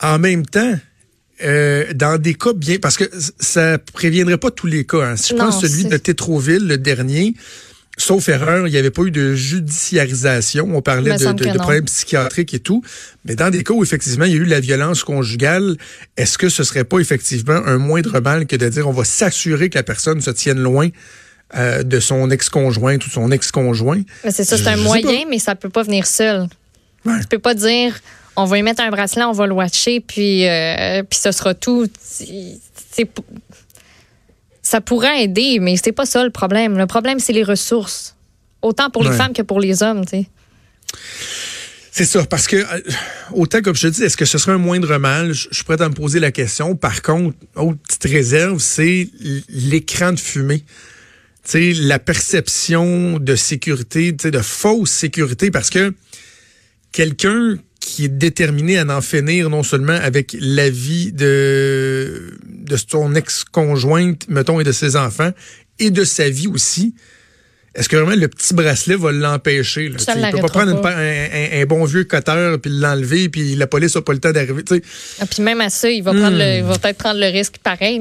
En 0.00 0.18
même 0.18 0.44
temps, 0.44 0.74
euh, 1.44 1.92
dans 1.94 2.20
des 2.20 2.34
cas 2.34 2.52
bien, 2.52 2.78
parce 2.78 2.96
que 2.96 3.04
ça 3.38 3.78
préviendrait 3.78 4.38
pas 4.38 4.50
tous 4.50 4.66
les 4.66 4.84
cas. 4.84 5.02
Hein. 5.02 5.16
Si 5.16 5.30
je 5.30 5.34
pense 5.36 5.60
celui 5.60 5.84
de 5.84 5.96
Tétroville, 5.96 6.66
le 6.66 6.78
dernier, 6.78 7.34
sauf 7.98 8.28
erreur, 8.28 8.66
il 8.66 8.70
n'y 8.70 8.78
avait 8.78 8.90
pas 8.90 9.02
eu 9.02 9.10
de 9.10 9.34
judiciarisation. 9.34 10.68
On 10.74 10.80
parlait 10.82 11.16
de, 11.16 11.32
de, 11.32 11.58
problèmes 11.58 11.84
psychiatriques 11.84 12.54
et 12.54 12.60
tout. 12.60 12.82
Mais 13.24 13.34
dans 13.34 13.50
des 13.50 13.62
cas 13.62 13.74
où 13.74 13.82
effectivement 13.82 14.24
il 14.24 14.32
y 14.32 14.34
a 14.34 14.38
eu 14.38 14.44
la 14.44 14.60
violence 14.60 15.04
conjugale, 15.04 15.76
est-ce 16.16 16.38
que 16.38 16.48
ce 16.48 16.64
serait 16.64 16.84
pas 16.84 16.98
effectivement 16.98 17.60
un 17.66 17.78
moindre 17.78 18.20
mal 18.20 18.46
que 18.46 18.56
de 18.56 18.68
dire 18.68 18.88
on 18.88 18.92
va 18.92 19.04
s'assurer 19.04 19.68
que 19.68 19.76
la 19.76 19.82
personne 19.82 20.20
se 20.20 20.30
tienne 20.30 20.58
loin 20.58 20.88
euh, 21.56 21.82
de 21.82 22.00
son 22.00 22.30
ex-conjoint 22.30 22.96
ou 22.96 23.10
son 23.10 23.30
ex-conjoint? 23.30 24.02
C'est 24.30 24.44
ça, 24.44 24.56
c'est 24.56 24.68
un 24.68 24.76
moyen, 24.76 25.24
mais 25.28 25.38
ça 25.38 25.54
peut 25.54 25.70
pas 25.70 25.82
venir 25.82 26.06
seul. 26.06 26.46
Ouais. 27.04 27.20
Tu 27.20 27.26
peux 27.26 27.38
pas 27.38 27.54
dire 27.54 28.00
on 28.38 28.44
va 28.44 28.56
y 28.56 28.62
mettre 28.62 28.82
un 28.82 28.90
bracelet, 28.90 29.24
on 29.24 29.32
va 29.32 29.46
le 29.48 29.52
watcher, 29.52 29.98
puis, 29.98 30.46
euh, 30.46 31.02
puis 31.02 31.18
ce 31.18 31.32
sera 31.32 31.54
tout. 31.54 31.88
C'est 32.00 33.08
ça 34.68 34.82
pourrait 34.82 35.22
aider, 35.22 35.60
mais 35.60 35.78
c'est 35.82 35.92
pas 35.92 36.04
ça 36.04 36.22
le 36.22 36.28
problème. 36.28 36.76
Le 36.76 36.86
problème, 36.86 37.20
c'est 37.20 37.32
les 37.32 37.42
ressources. 37.42 38.16
Autant 38.60 38.90
pour 38.90 39.02
les 39.02 39.12
femmes 39.12 39.32
que 39.32 39.40
pour 39.40 39.60
les 39.60 39.82
hommes, 39.82 40.04
tu 40.04 40.10
sais. 40.10 40.26
C'est 41.90 42.04
ça, 42.04 42.26
parce 42.26 42.46
que, 42.46 42.56
euh, 42.56 42.80
autant 43.32 43.62
comme 43.62 43.74
je 43.74 43.88
te 43.88 43.92
dis, 43.94 44.02
est-ce 44.02 44.18
que 44.18 44.26
ce 44.26 44.36
serait 44.36 44.52
un 44.52 44.58
moindre 44.58 44.98
mal? 44.98 45.32
Je, 45.32 45.48
suis 45.52 45.64
prêt 45.64 45.80
à 45.80 45.88
me 45.88 45.94
poser 45.94 46.20
la 46.20 46.32
question. 46.32 46.76
Par 46.76 47.00
contre, 47.00 47.34
autre 47.56 47.78
petite 47.80 48.12
réserve, 48.12 48.58
c'est 48.58 49.08
l'écran 49.48 50.12
de 50.12 50.20
fumée. 50.20 50.64
sais, 51.44 51.72
la 51.72 51.98
perception 51.98 53.18
de 53.18 53.36
sécurité, 53.36 54.12
de 54.12 54.38
fausse 54.40 54.90
sécurité, 54.90 55.50
parce 55.50 55.70
que 55.70 55.94
quelqu'un 56.92 57.56
qui 57.88 58.04
est 58.04 58.08
déterminé 58.08 58.78
à 58.78 58.84
en 58.86 59.00
finir 59.00 59.48
non 59.48 59.62
seulement 59.62 59.94
avec 59.94 60.36
la 60.38 60.68
vie 60.68 61.10
de, 61.12 62.38
de 62.46 62.76
son 62.76 63.14
ex-conjointe, 63.14 64.28
mettons, 64.28 64.60
et 64.60 64.64
de 64.64 64.72
ses 64.72 64.94
enfants, 64.94 65.30
et 65.78 65.90
de 65.90 66.04
sa 66.04 66.28
vie 66.28 66.48
aussi. 66.48 66.94
Est-ce 67.74 67.88
que 67.88 67.96
vraiment 67.96 68.14
le 68.14 68.28
petit 68.28 68.52
bracelet 68.54 68.96
va 68.96 69.12
l'empêcher? 69.12 69.86
Il 69.86 69.92
ne 69.92 70.30
peut 70.32 70.38
pas 70.38 70.48
prendre 70.48 70.84
un, 70.84 71.64
bon 71.64 71.84
vieux 71.84 72.04
cutter 72.04 72.56
puis 72.60 72.70
l'enlever, 72.72 73.28
puis 73.28 73.54
la 73.54 73.66
police 73.66 73.94
n'a 73.94 74.02
pas 74.02 74.12
le 74.12 74.18
temps 74.18 74.32
d'arriver. 74.32 74.64
Ah, 75.20 75.26
puis 75.26 75.42
même 75.42 75.60
à 75.60 75.70
ça, 75.70 75.88
il 75.88 76.02
va, 76.02 76.12
prendre 76.12 76.36
le, 76.36 76.62
va 76.62 76.78
peut-être 76.78 76.98
prendre 76.98 77.20
le 77.20 77.26
risque 77.26 77.56
pareil. 77.62 78.00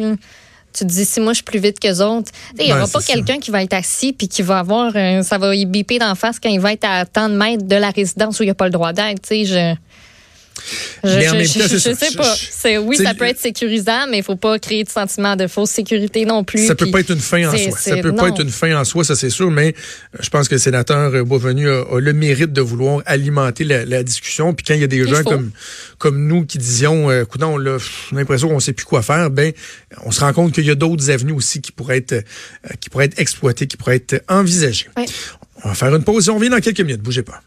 Tu 0.78 0.86
te 0.86 0.92
dis, 0.92 1.06
si 1.06 1.20
moi 1.20 1.34
je 1.34 1.38
suis 1.38 1.44
plus 1.44 1.60
vite 1.60 1.80
que 1.80 1.88
autres, 2.02 2.32
il 2.60 2.66
n'y 2.66 2.74
aura 2.74 2.88
pas 2.88 3.02
quelqu'un 3.02 3.40
qui 3.40 3.50
va 3.50 3.64
être 3.64 3.74
assis 3.74 4.14
puis 4.14 4.28
qui 4.28 4.44
va 4.44 4.60
avoir, 4.60 4.94
ça 5.24 5.38
va 5.40 5.56
y 5.56 5.66
biper 5.66 5.98
d'en 5.98 6.14
face 6.14 6.40
quand 6.40 6.50
il 6.50 6.60
va 6.60 6.74
être 6.74 6.86
à 6.86 7.06
tant 7.06 7.30
de 7.30 7.36
mètres 7.36 7.66
de 7.66 7.76
la 7.76 7.90
résidence 7.90 8.40
où 8.40 8.44
il 8.44 8.48
n'y 8.48 8.52
a 8.52 8.56
pas 8.56 8.66
le 8.66 8.72
droit 8.72 8.94
d'être. 8.94 9.28
Je... 9.30 9.76
Je, 11.04 11.10
mais 11.10 11.30
en 11.30 11.34
même 11.34 11.48
temps, 11.48 11.68
je, 11.70 11.78
sais 11.78 12.16
pas. 12.16 12.80
oui, 12.82 12.98
ça 12.98 13.14
peut 13.14 13.26
être 13.26 13.40
sécurisant, 13.40 14.08
mais 14.10 14.20
il 14.20 14.24
faut 14.24 14.36
pas 14.36 14.60
créer 14.60 14.84
de 14.84 14.90
sentiment 14.90 15.36
de 15.36 15.48
fausse 15.48 15.72
sécurité 15.72 16.26
non 16.26 16.44
plus. 16.44 16.66
Ça 16.68 16.76
peut 16.76 16.92
pas 16.92 17.00
être 17.00 17.12
une 17.12 17.20
fin 17.20 17.48
en 17.48 17.58
soi. 17.58 17.78
Ça 17.78 17.98
peut 17.98 18.16
pas 18.16 18.30
être 18.30 18.42
une 18.42 18.50
fin 18.50 18.80
en 18.80 18.84
soi, 18.84 19.04
ça 19.04 19.16
c'est 19.16 19.30
sûr, 19.30 19.52
mais 19.52 19.70
euh, 19.70 20.20
je 20.20 20.30
pense 20.30 20.48
que 20.48 20.56
le 20.56 20.60
sénateur 20.60 21.26
Beauvenu 21.26 21.70
a, 21.70 21.84
le 22.00 22.14
mérite 22.14 22.54
de 22.54 22.62
vouloir 22.62 23.02
alimenter 23.06 23.64
la, 23.64 24.04
discussion. 24.04 24.54
Puis 24.54 24.66
quand 24.66 24.74
il 24.74 24.82
y 24.82 24.84
a 24.84 24.88
des 24.88 25.08
gens 25.08 25.24
comme, 25.24 25.52
comme 25.98 26.28
nous 26.28 26.46
qui 26.46 26.58
disions, 26.58 27.10
euh, 27.10 27.24
écoute, 27.24 27.42
on 27.44 27.58
a 27.60 27.78
l'impression 28.12 28.50
qu'on 28.50 28.60
sait 28.60 28.74
plus 28.74 28.86
quoi 28.86 29.02
faire, 29.02 29.30
ben, 29.30 29.52
on 30.06 30.12
se 30.12 30.20
rend 30.22 30.34
compte 30.34 30.54
qu'il 30.54 30.66
y 30.66 30.72
a 30.72 30.76
d'autres 30.76 31.10
avenues 31.10 31.34
aussi 31.34 31.62
qui 31.62 31.72
pourraient 31.72 31.98
être, 31.98 32.14
euh, 32.14 32.22
qui 32.80 32.90
pourraient 32.90 33.06
être 33.06 33.20
exploitées, 33.20 33.68
qui 33.68 33.78
pourraient 33.78 33.96
être 33.98 34.24
envisagées. 34.28 34.88
On 35.64 35.70
va 35.70 35.76
faire 35.76 35.96
une 35.96 36.04
pause 36.04 36.28
et 36.28 36.32
on 36.32 36.36
revient 36.36 36.50
dans 36.50 36.60
quelques 36.60 36.82
minutes. 36.82 37.02
Bougez 37.02 37.24
pas. 37.24 37.42